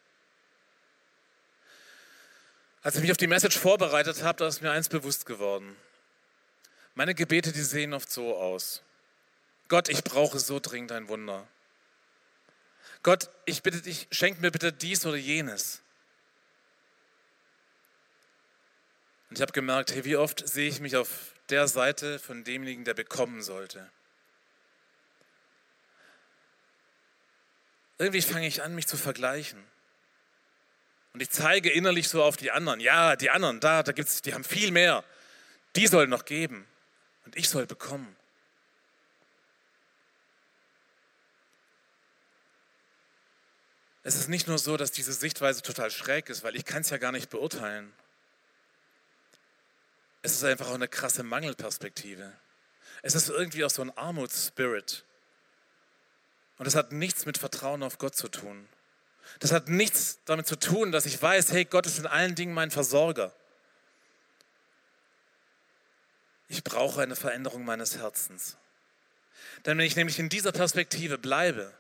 Als 2.83 2.97
ich 2.97 3.03
mich 3.03 3.13
auf 3.13 3.17
die 3.17 3.29
Message 3.29 3.57
vorbereitet 3.57 4.25
habe, 4.25 4.39
da 4.39 4.49
ist 4.49 4.63
mir 4.63 4.73
eins 4.73 4.89
bewusst 4.89 5.27
geworden. 5.27 5.77
Meine 6.97 7.15
Gebete, 7.15 7.53
die 7.53 7.63
sehen 7.63 7.95
oft 7.95 8.11
so 8.11 8.37
aus. 8.37 8.83
Gott, 9.69 9.89
ich 9.89 10.03
brauche 10.03 10.41
so 10.41 10.59
dringend 10.59 10.91
ein 10.91 11.09
Wunder. 11.09 11.47
Gott, 13.03 13.31
ich 13.45 13.63
bitte 13.63 13.81
dich, 13.81 14.09
schenk 14.11 14.41
mir 14.41 14.51
bitte 14.51 14.73
dies 14.73 15.07
oder 15.07 15.17
jenes. 15.17 15.81
Und 19.31 19.39
ich 19.39 19.43
habe 19.43 19.53
gemerkt, 19.53 19.93
hey, 19.93 20.05
wie 20.05 20.17
oft 20.17 20.49
sehe 20.49 20.69
ich 20.69 20.81
mich 20.81 20.97
auf 20.97 21.35
der 21.51 21.69
Seite 21.69 22.19
von 22.19 22.45
demjenigen, 22.45 22.85
der 22.85 22.95
bekommen 22.95 23.43
sollte. 23.43 23.91
Irgendwie 27.99 28.23
fange 28.23 28.47
ich 28.47 28.63
an, 28.63 28.75
mich 28.75 28.87
zu 28.87 28.97
vergleichen. 28.97 29.63
Und 31.13 31.21
ich 31.21 31.31
zeige 31.31 31.71
innerlich 31.71 32.09
so 32.09 32.23
auf 32.23 32.37
die 32.37 32.51
anderen. 32.51 32.81
Ja, 32.81 33.17
die 33.17 33.31
anderen, 33.31 33.61
da, 33.61 33.83
da 33.83 33.93
gibt's, 33.93 34.23
die 34.23 34.35
haben 34.35 34.45
viel 34.45 34.71
mehr. 34.71 35.05
Die 35.75 35.87
sollen 35.87 36.11
noch 36.11 36.25
geben. 36.25 36.67
Und 37.25 37.37
ich 37.37 37.49
soll 37.49 37.67
bekommen. 37.67 38.17
Es 44.03 44.15
ist 44.15 44.29
nicht 44.29 44.47
nur 44.47 44.59
so, 44.59 44.77
dass 44.77 44.93
diese 44.93 45.13
Sichtweise 45.13 45.63
total 45.63 45.91
schräg 45.91 46.29
ist, 46.29 46.43
weil 46.43 46.57
ich 46.57 46.65
kann 46.65 46.83
es 46.83 46.91
ja 46.91 46.99
gar 46.99 47.13
nicht 47.13 47.31
beurteilen. 47.31 47.93
Es 50.23 50.33
ist 50.33 50.45
einfach 50.45 50.69
auch 50.69 50.75
eine 50.75 50.89
krasse 50.89 51.23
Mangelperspektive. 51.23 52.33
Es 53.03 53.15
ist 53.15 53.29
irgendwie 53.29 53.65
auch 53.65 53.71
so 53.71 53.83
ein 53.83 53.97
Armutsspirit. 53.97 55.05
Und 56.59 56.67
das 56.67 56.75
hat 56.75 56.93
nichts 56.93 57.27
mit 57.27 57.39
Vertrauen 57.39 57.83
auf 57.83 57.99
Gott 57.99 58.17
zu 58.17 58.29
tun. 58.29 58.69
Das 59.41 59.53
hat 59.53 59.69
nichts 59.69 60.19
damit 60.25 60.47
zu 60.47 60.57
tun, 60.57 60.91
dass 60.91 61.07
ich 61.07 61.21
weiß, 61.21 61.53
hey, 61.53 61.65
Gott 61.65 61.87
ist 61.87 61.99
in 61.99 62.07
allen 62.07 62.35
Dingen 62.35 62.55
mein 62.55 62.71
Versorger. 62.71 63.33
Ich 66.49 66.65
brauche 66.65 67.03
eine 67.03 67.15
Veränderung 67.15 67.65
meines 67.65 67.99
Herzens. 67.99 68.57
Denn 69.67 69.79
wenn 69.79 69.87
ich 69.87 69.97
nämlich 69.97 70.19
in 70.19 70.29
dieser 70.29 70.53
Perspektive 70.53 71.19
bleibe, 71.19 71.73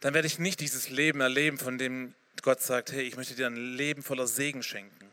dann 0.00 0.14
werde 0.14 0.26
ich 0.26 0.38
nicht 0.38 0.60
dieses 0.60 0.88
Leben 0.88 1.20
erleben, 1.20 1.58
von 1.58 1.78
dem 1.78 2.14
Gott 2.42 2.62
sagt, 2.62 2.92
hey, 2.92 3.02
ich 3.02 3.16
möchte 3.16 3.34
dir 3.34 3.46
ein 3.46 3.56
Leben 3.56 4.02
voller 4.02 4.26
Segen 4.26 4.62
schenken. 4.62 5.12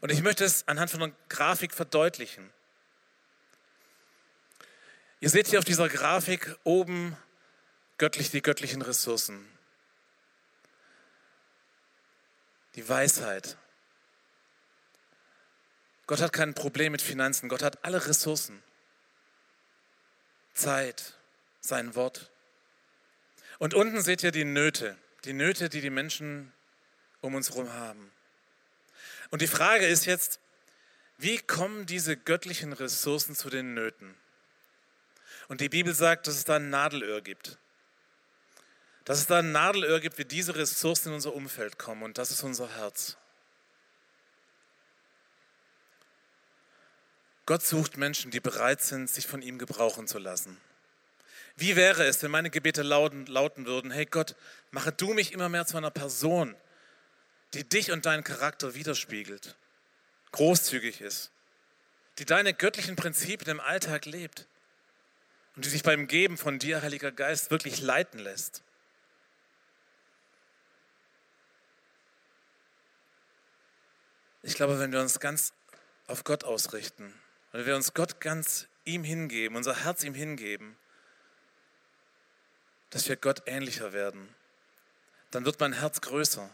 Und 0.00 0.10
ich 0.10 0.22
möchte 0.22 0.44
es 0.44 0.66
anhand 0.68 0.90
von 0.90 1.02
einer 1.02 1.12
Grafik 1.28 1.74
verdeutlichen. 1.74 2.50
Ihr 5.20 5.30
seht 5.30 5.46
hier 5.46 5.60
auf 5.60 5.64
dieser 5.64 5.88
Grafik 5.88 6.56
oben 6.64 7.16
göttlich 7.98 8.30
die 8.30 8.42
göttlichen 8.42 8.82
Ressourcen. 8.82 9.46
Die 12.74 12.88
Weisheit. 12.88 13.56
Gott 16.08 16.20
hat 16.20 16.32
kein 16.32 16.54
Problem 16.54 16.90
mit 16.90 17.02
Finanzen. 17.02 17.48
Gott 17.48 17.62
hat 17.62 17.84
alle 17.84 18.04
Ressourcen. 18.04 18.62
Zeit, 20.54 21.14
sein 21.60 21.94
Wort. 21.94 22.31
Und 23.62 23.74
unten 23.74 24.02
seht 24.02 24.24
ihr 24.24 24.32
die 24.32 24.44
Nöte, 24.44 24.98
die 25.24 25.34
Nöte, 25.34 25.68
die 25.68 25.80
die 25.80 25.88
Menschen 25.88 26.52
um 27.20 27.36
uns 27.36 27.50
herum 27.50 27.72
haben. 27.72 28.10
Und 29.30 29.40
die 29.40 29.46
Frage 29.46 29.86
ist 29.86 30.04
jetzt, 30.04 30.40
wie 31.16 31.38
kommen 31.38 31.86
diese 31.86 32.16
göttlichen 32.16 32.72
Ressourcen 32.72 33.36
zu 33.36 33.50
den 33.50 33.72
Nöten? 33.72 34.16
Und 35.46 35.60
die 35.60 35.68
Bibel 35.68 35.94
sagt, 35.94 36.26
dass 36.26 36.34
es 36.34 36.42
da 36.42 36.56
ein 36.56 36.70
Nadelöhr 36.70 37.20
gibt. 37.20 37.56
Dass 39.04 39.20
es 39.20 39.28
da 39.28 39.38
ein 39.38 39.52
Nadelöhr 39.52 40.00
gibt, 40.00 40.18
wie 40.18 40.24
diese 40.24 40.56
Ressourcen 40.56 41.10
in 41.10 41.14
unser 41.14 41.32
Umfeld 41.32 41.78
kommen. 41.78 42.02
Und 42.02 42.18
das 42.18 42.32
ist 42.32 42.42
unser 42.42 42.68
Herz. 42.68 43.16
Gott 47.46 47.62
sucht 47.62 47.96
Menschen, 47.96 48.32
die 48.32 48.40
bereit 48.40 48.82
sind, 48.82 49.08
sich 49.08 49.28
von 49.28 49.40
ihm 49.40 49.58
gebrauchen 49.58 50.08
zu 50.08 50.18
lassen. 50.18 50.60
Wie 51.56 51.76
wäre 51.76 52.04
es, 52.04 52.22
wenn 52.22 52.30
meine 52.30 52.50
Gebete 52.50 52.82
lauten, 52.82 53.26
lauten 53.26 53.66
würden, 53.66 53.90
hey 53.90 54.06
Gott, 54.06 54.36
mache 54.70 54.92
du 54.92 55.12
mich 55.12 55.32
immer 55.32 55.48
mehr 55.48 55.66
zu 55.66 55.76
einer 55.76 55.90
Person, 55.90 56.56
die 57.54 57.68
dich 57.68 57.92
und 57.92 58.06
deinen 58.06 58.24
Charakter 58.24 58.74
widerspiegelt, 58.74 59.56
großzügig 60.32 61.00
ist, 61.00 61.30
die 62.18 62.24
deine 62.24 62.54
göttlichen 62.54 62.96
Prinzipien 62.96 63.50
im 63.50 63.60
Alltag 63.60 64.06
lebt 64.06 64.46
und 65.56 65.64
die 65.64 65.68
sich 65.68 65.82
beim 65.82 66.06
Geben 66.06 66.38
von 66.38 66.58
dir, 66.58 66.82
Heiliger 66.82 67.12
Geist, 67.12 67.50
wirklich 67.50 67.80
leiten 67.80 68.18
lässt. 68.18 68.62
Ich 74.42 74.54
glaube, 74.54 74.78
wenn 74.80 74.92
wir 74.92 75.00
uns 75.00 75.20
ganz 75.20 75.52
auf 76.08 76.24
Gott 76.24 76.42
ausrichten, 76.44 77.14
wenn 77.52 77.66
wir 77.66 77.76
uns 77.76 77.94
Gott 77.94 78.20
ganz 78.20 78.66
ihm 78.84 79.04
hingeben, 79.04 79.56
unser 79.56 79.84
Herz 79.84 80.02
ihm 80.02 80.14
hingeben, 80.14 80.76
dass 82.92 83.08
wir 83.08 83.16
Gott 83.16 83.42
ähnlicher 83.46 83.92
werden. 83.92 84.28
Dann 85.32 85.44
wird 85.44 85.58
mein 85.58 85.72
Herz 85.72 86.00
größer. 86.02 86.48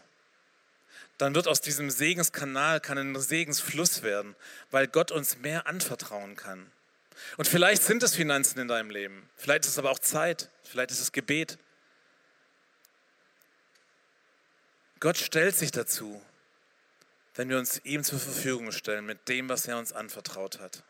Dann 1.17 1.35
wird 1.35 1.49
aus 1.49 1.59
diesem 1.59 1.91
Segenskanal 1.91 2.79
kann 2.79 2.97
ein 2.97 3.19
Segensfluss 3.19 4.03
werden, 4.03 4.35
weil 4.71 4.87
Gott 4.87 5.11
uns 5.11 5.37
mehr 5.37 5.67
anvertrauen 5.67 6.37
kann. 6.37 6.71
Und 7.35 7.45
vielleicht 7.45 7.83
sind 7.83 8.01
es 8.03 8.15
Finanzen 8.15 8.59
in 8.59 8.69
deinem 8.69 8.89
Leben, 8.89 9.29
vielleicht 9.35 9.65
ist 9.65 9.71
es 9.71 9.77
aber 9.77 9.91
auch 9.91 9.99
Zeit, 9.99 10.49
vielleicht 10.63 10.91
ist 10.91 11.01
es 11.01 11.11
Gebet. 11.11 11.57
Gott 15.01 15.17
stellt 15.17 15.57
sich 15.57 15.71
dazu, 15.71 16.21
wenn 17.35 17.49
wir 17.49 17.57
uns 17.57 17.81
ihm 17.83 18.05
zur 18.05 18.19
Verfügung 18.19 18.71
stellen 18.71 19.05
mit 19.05 19.27
dem, 19.27 19.49
was 19.49 19.67
er 19.67 19.77
uns 19.77 19.91
anvertraut 19.91 20.59
hat. 20.59 20.83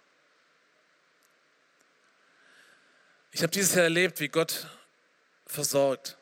Ich 3.32 3.42
habe 3.42 3.52
dieses 3.52 3.74
Jahr 3.74 3.86
erlebt, 3.86 4.20
wie 4.20 4.28
Gott 4.28 4.68
versorgt. 5.50 6.18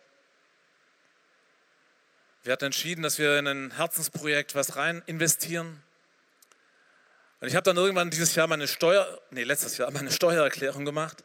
Wir 2.44 2.54
hatten 2.54 2.66
entschieden, 2.66 3.02
dass 3.04 3.20
wir 3.20 3.38
in 3.38 3.48
ein 3.48 3.72
Herzensprojekt 3.72 4.56
was 4.56 4.78
rein 4.78 5.04
investieren. 5.06 5.84
Und 7.42 7.50
ich 7.50 7.56
habe 7.56 7.63
dann 7.63 7.76
irgendwann 7.76 8.10
dieses 8.10 8.34
Jahr 8.36 8.48
meine 8.48 8.68
Steuer, 8.68 9.22
nee, 9.32 9.44
letztes 9.44 9.78
Jahr 9.78 9.92
meine 9.92 10.12
Steuererklärung 10.12 10.86
gemacht. 10.86 11.24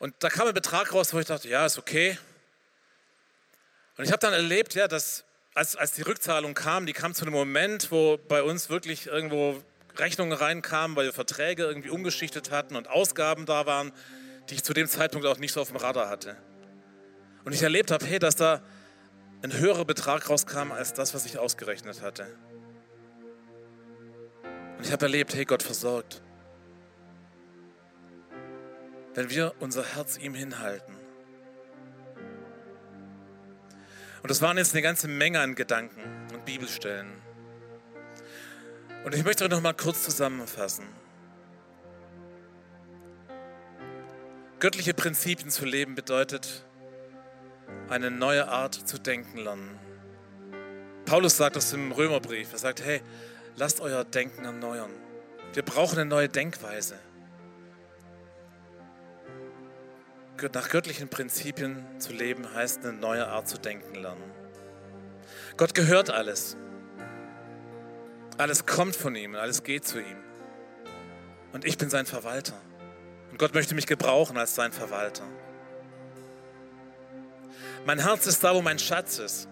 Und 0.00 0.14
da 0.18 0.28
kam 0.28 0.48
ein 0.48 0.54
Betrag 0.54 0.92
raus, 0.92 1.14
wo 1.14 1.20
ich 1.20 1.26
dachte, 1.26 1.48
ja, 1.48 1.64
ist 1.64 1.78
okay. 1.78 2.18
Und 3.96 4.04
ich 4.04 4.10
habe 4.10 4.20
dann 4.20 4.32
erlebt, 4.32 4.74
ja, 4.74 4.88
dass 4.88 5.24
als, 5.54 5.76
als 5.76 5.92
die 5.92 6.02
Rückzahlung 6.02 6.54
kam, 6.54 6.86
die 6.86 6.92
kam 6.92 7.14
zu 7.14 7.22
einem 7.22 7.32
Moment, 7.32 7.90
wo 7.90 8.16
bei 8.16 8.42
uns 8.42 8.68
wirklich 8.68 9.06
irgendwo 9.06 9.62
Rechnungen 9.96 10.36
reinkamen, 10.36 10.96
weil 10.96 11.06
wir 11.06 11.12
Verträge 11.12 11.64
irgendwie 11.64 11.90
umgeschichtet 11.90 12.50
hatten 12.50 12.76
und 12.76 12.88
Ausgaben 12.88 13.46
da 13.46 13.66
waren 13.66 13.92
die 14.48 14.54
ich 14.54 14.64
zu 14.64 14.72
dem 14.72 14.88
Zeitpunkt 14.88 15.26
auch 15.26 15.38
nicht 15.38 15.52
so 15.52 15.60
auf 15.60 15.68
dem 15.68 15.76
Radar 15.76 16.08
hatte. 16.08 16.36
Und 17.44 17.52
ich 17.52 17.62
erlebt 17.62 17.90
habe, 17.90 18.04
hey, 18.04 18.18
dass 18.18 18.36
da 18.36 18.62
ein 19.42 19.52
höherer 19.52 19.84
Betrag 19.84 20.28
rauskam 20.28 20.72
als 20.72 20.92
das, 20.92 21.14
was 21.14 21.24
ich 21.26 21.38
ausgerechnet 21.38 22.02
hatte. 22.02 22.26
Und 24.76 24.84
ich 24.84 24.92
habe 24.92 25.06
erlebt, 25.06 25.34
hey, 25.34 25.44
Gott 25.44 25.62
versorgt. 25.62 26.22
Wenn 29.14 29.30
wir 29.30 29.54
unser 29.60 29.84
Herz 29.84 30.18
ihm 30.18 30.34
hinhalten. 30.34 30.94
Und 34.22 34.30
das 34.30 34.42
waren 34.42 34.58
jetzt 34.58 34.74
eine 34.74 34.82
ganze 34.82 35.08
Menge 35.08 35.40
an 35.40 35.54
Gedanken 35.54 36.02
und 36.32 36.44
Bibelstellen. 36.44 37.10
Und 39.04 39.14
ich 39.14 39.24
möchte 39.24 39.44
euch 39.44 39.50
noch 39.50 39.60
mal 39.60 39.74
kurz 39.74 40.04
zusammenfassen. 40.04 40.84
Göttliche 44.60 44.92
Prinzipien 44.92 45.50
zu 45.50 45.64
leben 45.64 45.94
bedeutet, 45.94 46.64
eine 47.88 48.10
neue 48.10 48.48
Art 48.48 48.74
zu 48.74 48.98
denken 48.98 49.38
lernen. 49.38 49.78
Paulus 51.04 51.36
sagt 51.36 51.54
das 51.54 51.72
im 51.72 51.92
Römerbrief. 51.92 52.52
Er 52.52 52.58
sagt, 52.58 52.84
hey, 52.84 53.00
lasst 53.54 53.80
euer 53.80 54.04
Denken 54.04 54.44
erneuern. 54.44 54.90
Wir 55.54 55.62
brauchen 55.62 55.98
eine 55.98 56.10
neue 56.10 56.28
Denkweise. 56.28 56.98
nach 60.54 60.68
göttlichen 60.68 61.08
Prinzipien 61.08 61.84
zu 61.98 62.12
leben 62.12 62.54
heißt, 62.54 62.84
eine 62.84 62.92
neue 62.92 63.26
Art 63.26 63.48
zu 63.48 63.58
denken 63.58 63.94
lernen. 63.96 64.22
Gott 65.56 65.74
gehört 65.74 66.10
alles. 66.10 66.56
Alles 68.38 68.66
kommt 68.66 68.94
von 68.94 69.16
ihm, 69.16 69.34
alles 69.34 69.64
geht 69.64 69.86
zu 69.86 69.98
ihm. 69.98 70.16
Und 71.52 71.64
ich 71.64 71.76
bin 71.76 71.90
sein 71.90 72.06
Verwalter. 72.06 72.54
Und 73.30 73.38
Gott 73.38 73.54
möchte 73.54 73.74
mich 73.74 73.86
gebrauchen 73.86 74.36
als 74.36 74.54
sein 74.54 74.72
Verwalter. 74.72 75.24
Mein 77.86 78.00
Herz 78.00 78.26
ist 78.26 78.42
da, 78.44 78.54
wo 78.54 78.62
mein 78.62 78.78
Schatz 78.78 79.18
ist. 79.18 79.48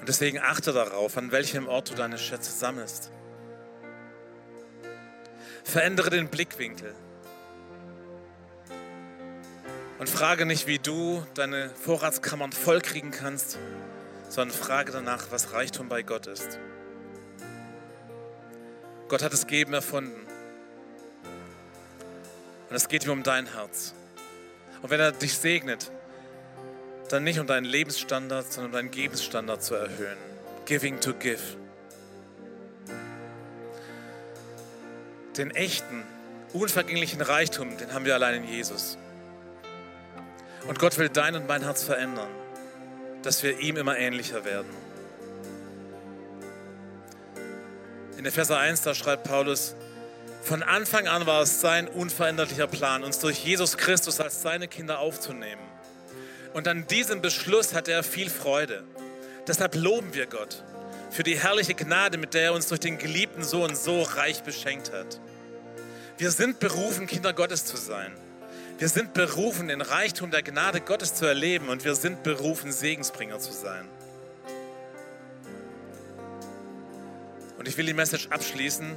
Und 0.00 0.08
deswegen 0.08 0.38
achte 0.38 0.72
darauf, 0.72 1.16
an 1.16 1.30
welchem 1.32 1.68
Ort 1.68 1.90
du 1.90 1.94
deine 1.94 2.18
Schätze 2.18 2.50
sammelst. 2.50 3.10
Verändere 5.64 6.10
den 6.10 6.28
Blickwinkel. 6.28 6.94
Und 9.98 10.08
frage 10.08 10.46
nicht, 10.46 10.66
wie 10.66 10.80
du 10.80 11.24
deine 11.34 11.70
Vorratskammern 11.70 12.50
vollkriegen 12.50 13.12
kannst, 13.12 13.58
sondern 14.28 14.56
frage 14.56 14.90
danach, 14.90 15.26
was 15.30 15.52
Reichtum 15.52 15.88
bei 15.88 16.02
Gott 16.02 16.26
ist. 16.26 16.58
Gott 19.06 19.22
hat 19.22 19.32
das 19.32 19.46
Geben 19.46 19.74
erfunden. 19.74 20.26
Und 22.72 22.76
es 22.76 22.88
geht 22.88 23.04
ihm 23.04 23.10
um 23.10 23.22
dein 23.22 23.52
Herz. 23.52 23.92
Und 24.80 24.88
wenn 24.88 24.98
er 24.98 25.12
dich 25.12 25.36
segnet, 25.36 25.92
dann 27.10 27.22
nicht 27.22 27.38
um 27.38 27.46
deinen 27.46 27.66
Lebensstandard, 27.66 28.50
sondern 28.50 28.70
um 28.70 28.72
deinen 28.72 28.90
Gebensstandard 28.90 29.62
zu 29.62 29.74
erhöhen. 29.74 30.16
Giving 30.64 30.98
to 30.98 31.12
give. 31.12 31.42
Den 35.36 35.50
echten, 35.50 36.02
unvergänglichen 36.54 37.20
Reichtum, 37.20 37.76
den 37.76 37.92
haben 37.92 38.06
wir 38.06 38.14
allein 38.14 38.42
in 38.42 38.48
Jesus. 38.48 38.96
Und 40.66 40.78
Gott 40.78 40.96
will 40.96 41.10
dein 41.10 41.34
und 41.34 41.46
mein 41.46 41.64
Herz 41.64 41.84
verändern, 41.84 42.30
dass 43.22 43.42
wir 43.42 43.58
ihm 43.58 43.76
immer 43.76 43.98
ähnlicher 43.98 44.46
werden. 44.46 44.74
In 48.16 48.24
Epheser 48.24 48.56
1, 48.56 48.80
da 48.80 48.94
schreibt 48.94 49.24
Paulus, 49.24 49.76
von 50.42 50.62
Anfang 50.64 51.06
an 51.06 51.24
war 51.26 51.42
es 51.42 51.60
sein 51.60 51.86
unveränderlicher 51.86 52.66
Plan, 52.66 53.04
uns 53.04 53.20
durch 53.20 53.44
Jesus 53.44 53.76
Christus 53.76 54.20
als 54.20 54.42
seine 54.42 54.66
Kinder 54.66 54.98
aufzunehmen. 54.98 55.62
Und 56.52 56.66
an 56.66 56.86
diesem 56.88 57.22
Beschluss 57.22 57.74
hatte 57.74 57.92
er 57.92 58.02
viel 58.02 58.28
Freude. 58.28 58.82
Deshalb 59.46 59.76
loben 59.76 60.14
wir 60.14 60.26
Gott 60.26 60.64
für 61.10 61.22
die 61.22 61.38
herrliche 61.38 61.74
Gnade, 61.74 62.18
mit 62.18 62.34
der 62.34 62.42
er 62.42 62.52
uns 62.54 62.66
durch 62.66 62.80
den 62.80 62.98
geliebten 62.98 63.44
Sohn 63.44 63.76
so 63.76 64.02
reich 64.02 64.42
beschenkt 64.42 64.92
hat. 64.92 65.20
Wir 66.18 66.30
sind 66.30 66.58
berufen, 66.58 67.06
Kinder 67.06 67.32
Gottes 67.32 67.64
zu 67.64 67.76
sein. 67.76 68.12
Wir 68.78 68.88
sind 68.88 69.14
berufen, 69.14 69.68
den 69.68 69.80
Reichtum 69.80 70.30
der 70.30 70.42
Gnade 70.42 70.80
Gottes 70.80 71.14
zu 71.14 71.24
erleben 71.24 71.68
und 71.68 71.84
wir 71.84 71.94
sind 71.94 72.22
berufen, 72.24 72.72
Segensbringer 72.72 73.38
zu 73.38 73.52
sein. 73.52 73.88
Und 77.58 77.68
ich 77.68 77.76
will 77.76 77.86
die 77.86 77.94
Message 77.94 78.26
abschließen 78.28 78.90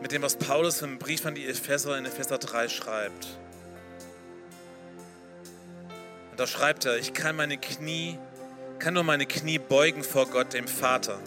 mit 0.00 0.12
dem, 0.12 0.22
was 0.22 0.36
Paulus 0.36 0.82
im 0.82 0.98
Brief 0.98 1.26
an 1.26 1.34
die 1.34 1.46
Epheser 1.46 1.96
in 1.98 2.04
Epheser 2.04 2.38
3 2.38 2.68
schreibt. 2.68 3.26
Und 6.30 6.40
da 6.40 6.46
schreibt 6.46 6.84
er, 6.84 6.96
ich 6.96 7.12
kann 7.14 7.36
meine 7.36 7.56
Knie, 7.56 8.18
kann 8.78 8.94
nur 8.94 9.04
meine 9.04 9.26
Knie 9.26 9.58
beugen 9.58 10.04
vor 10.04 10.26
Gott, 10.26 10.52
dem 10.52 10.68
Vater, 10.68 11.18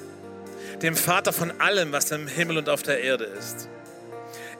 dem 0.81 0.95
Vater 0.95 1.33
von 1.33 1.59
allem, 1.59 1.91
was 1.91 2.11
im 2.11 2.27
Himmel 2.27 2.59
und 2.59 2.69
auf 2.69 2.83
der 2.83 3.01
Erde 3.01 3.25
ist. 3.25 3.67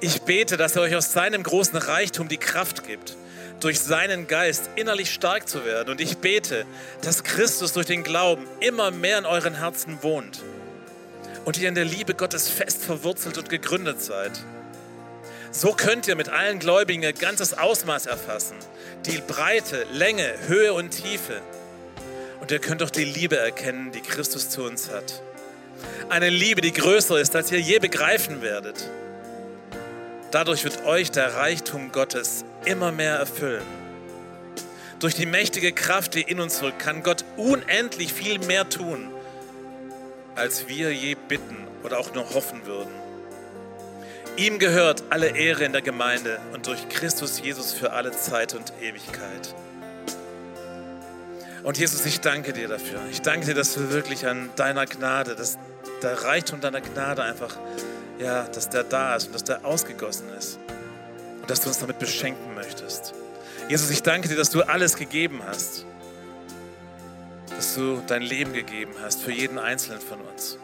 Ich 0.01 0.21
bete, 0.21 0.57
dass 0.57 0.75
er 0.75 0.83
euch 0.83 0.95
aus 0.95 1.13
seinem 1.13 1.43
großen 1.43 1.77
Reichtum 1.77 2.29
die 2.29 2.37
Kraft 2.37 2.87
gibt, 2.87 3.15
durch 3.59 3.79
seinen 3.79 4.27
Geist 4.27 4.69
innerlich 4.75 5.13
stark 5.13 5.47
zu 5.47 5.65
werden. 5.65 5.89
Und 5.89 5.99
ich 5.99 6.17
bete, 6.17 6.65
dass 7.01 7.23
Christus 7.23 7.73
durch 7.73 7.85
den 7.85 8.03
Glauben 8.03 8.47
immer 8.61 8.91
mehr 8.91 9.17
in 9.17 9.25
euren 9.25 9.55
Herzen 9.55 10.01
wohnt 10.01 10.41
und 11.45 11.57
ihr 11.57 11.69
in 11.69 11.75
der 11.75 11.85
Liebe 11.85 12.13
Gottes 12.13 12.49
fest 12.49 12.83
verwurzelt 12.83 13.37
und 13.37 13.49
gegründet 13.49 14.01
seid. 14.01 14.31
So 15.51 15.73
könnt 15.73 16.07
ihr 16.07 16.15
mit 16.15 16.29
allen 16.29 16.59
Gläubigen 16.59 17.01
ihr 17.01 17.13
ganzes 17.13 17.57
Ausmaß 17.57 18.05
erfassen, 18.05 18.55
die 19.05 19.19
Breite, 19.19 19.85
Länge, 19.91 20.31
Höhe 20.47 20.73
und 20.73 20.91
Tiefe. 20.91 21.41
Und 22.39 22.51
ihr 22.51 22.59
könnt 22.59 22.83
auch 22.83 22.91
die 22.91 23.05
Liebe 23.05 23.37
erkennen, 23.37 23.91
die 23.91 24.01
Christus 24.01 24.49
zu 24.49 24.63
uns 24.63 24.89
hat. 24.91 25.23
Eine 26.09 26.29
Liebe, 26.29 26.61
die 26.61 26.71
größer 26.71 27.19
ist, 27.19 27.35
als 27.35 27.51
ihr 27.51 27.59
je 27.59 27.79
begreifen 27.79 28.41
werdet. 28.41 28.89
Dadurch 30.31 30.63
wird 30.63 30.85
euch 30.85 31.09
der 31.09 31.35
Reichtum 31.35 31.91
Gottes 31.91 32.45
immer 32.65 32.91
mehr 32.91 33.15
erfüllen. 33.15 33.65
Durch 34.99 35.15
die 35.15 35.25
mächtige 35.25 35.71
Kraft, 35.71 36.13
die 36.13 36.21
in 36.21 36.39
uns 36.39 36.61
wirkt, 36.61 36.79
kann 36.79 37.03
Gott 37.03 37.23
unendlich 37.37 38.13
viel 38.13 38.37
mehr 38.39 38.69
tun, 38.69 39.09
als 40.39 40.67
wir 40.67 40.91
je 40.93 41.15
bitten 41.15 41.67
oder 41.83 41.99
auch 41.99 42.13
nur 42.13 42.33
hoffen 42.33 42.65
würden. 42.65 42.91
Ihm 44.37 44.57
gehört 44.57 45.03
alle 45.09 45.35
Ehre 45.35 45.65
in 45.65 45.73
der 45.73 45.81
Gemeinde 45.81 46.39
und 46.53 46.65
durch 46.67 46.87
Christus 46.87 47.41
Jesus 47.41 47.73
für 47.73 47.91
alle 47.91 48.11
Zeit 48.11 48.53
und 48.53 48.71
Ewigkeit. 48.81 49.53
Und 51.63 51.77
Jesus, 51.77 52.05
ich 52.05 52.21
danke 52.21 52.53
dir 52.53 52.69
dafür. 52.69 53.01
Ich 53.11 53.21
danke 53.21 53.47
dir, 53.47 53.53
dass 53.53 53.73
du 53.73 53.91
wirklich 53.91 54.25
an 54.27 54.49
deiner 54.55 54.85
Gnade, 54.85 55.35
dass 55.35 55.57
der 56.01 56.23
Reichtum 56.23 56.61
deiner 56.61 56.79
Gnade 56.79 57.21
einfach 57.21 57.57
ja, 58.17 58.43
dass 58.43 58.69
der 58.69 58.83
da 58.83 59.15
ist 59.15 59.27
und 59.27 59.35
dass 59.35 59.43
der 59.43 59.65
ausgegossen 59.65 60.29
ist 60.37 60.59
und 61.41 61.49
dass 61.49 61.61
du 61.61 61.67
uns 61.67 61.79
damit 61.79 61.99
beschenken 61.99 62.53
möchtest. 62.53 63.13
Jesus, 63.67 63.89
ich 63.89 64.03
danke 64.03 64.29
dir, 64.29 64.35
dass 64.35 64.49
du 64.49 64.61
alles 64.61 64.95
gegeben 64.95 65.41
hast, 65.45 65.85
dass 67.59 67.75
du 67.75 68.01
dein 68.07 68.21
Leben 68.21 68.53
gegeben 68.53 68.93
hast 69.01 69.21
für 69.21 69.33
jeden 69.33 69.59
Einzelnen 69.59 69.99
von 69.99 70.21
uns. 70.21 70.57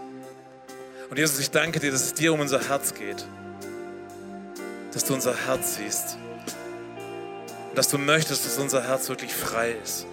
Und 1.09 1.19
Jesus, 1.19 1.39
ich 1.39 1.51
danke 1.51 1.81
dir, 1.81 1.91
dass 1.91 2.01
es 2.03 2.13
dir 2.13 2.31
um 2.31 2.39
unser 2.39 2.69
Herz 2.69 2.93
geht, 2.93 3.27
dass 4.93 5.03
du 5.03 5.13
unser 5.13 5.35
Herz 5.45 5.75
siehst 5.75 6.17
und 7.67 7.77
dass 7.77 7.89
du 7.89 7.97
möchtest, 7.97 8.45
dass 8.45 8.57
unser 8.59 8.81
Herz 8.81 9.09
wirklich 9.09 9.33
frei 9.33 9.75
ist. 9.83 10.05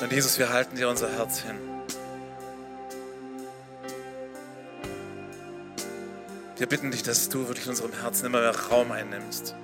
Und 0.00 0.10
Jesus, 0.10 0.38
wir 0.38 0.48
halten 0.48 0.76
dir 0.76 0.88
unser 0.88 1.12
Herz 1.12 1.40
hin. 1.40 1.58
Wir 6.56 6.66
bitten 6.66 6.90
dich, 6.90 7.02
dass 7.02 7.28
du 7.28 7.48
wirklich 7.48 7.66
in 7.66 7.72
unserem 7.72 7.92
Herzen 8.00 8.24
immer 8.24 8.40
mehr 8.40 8.58
Raum 8.58 8.92
einnimmst. 8.92 9.54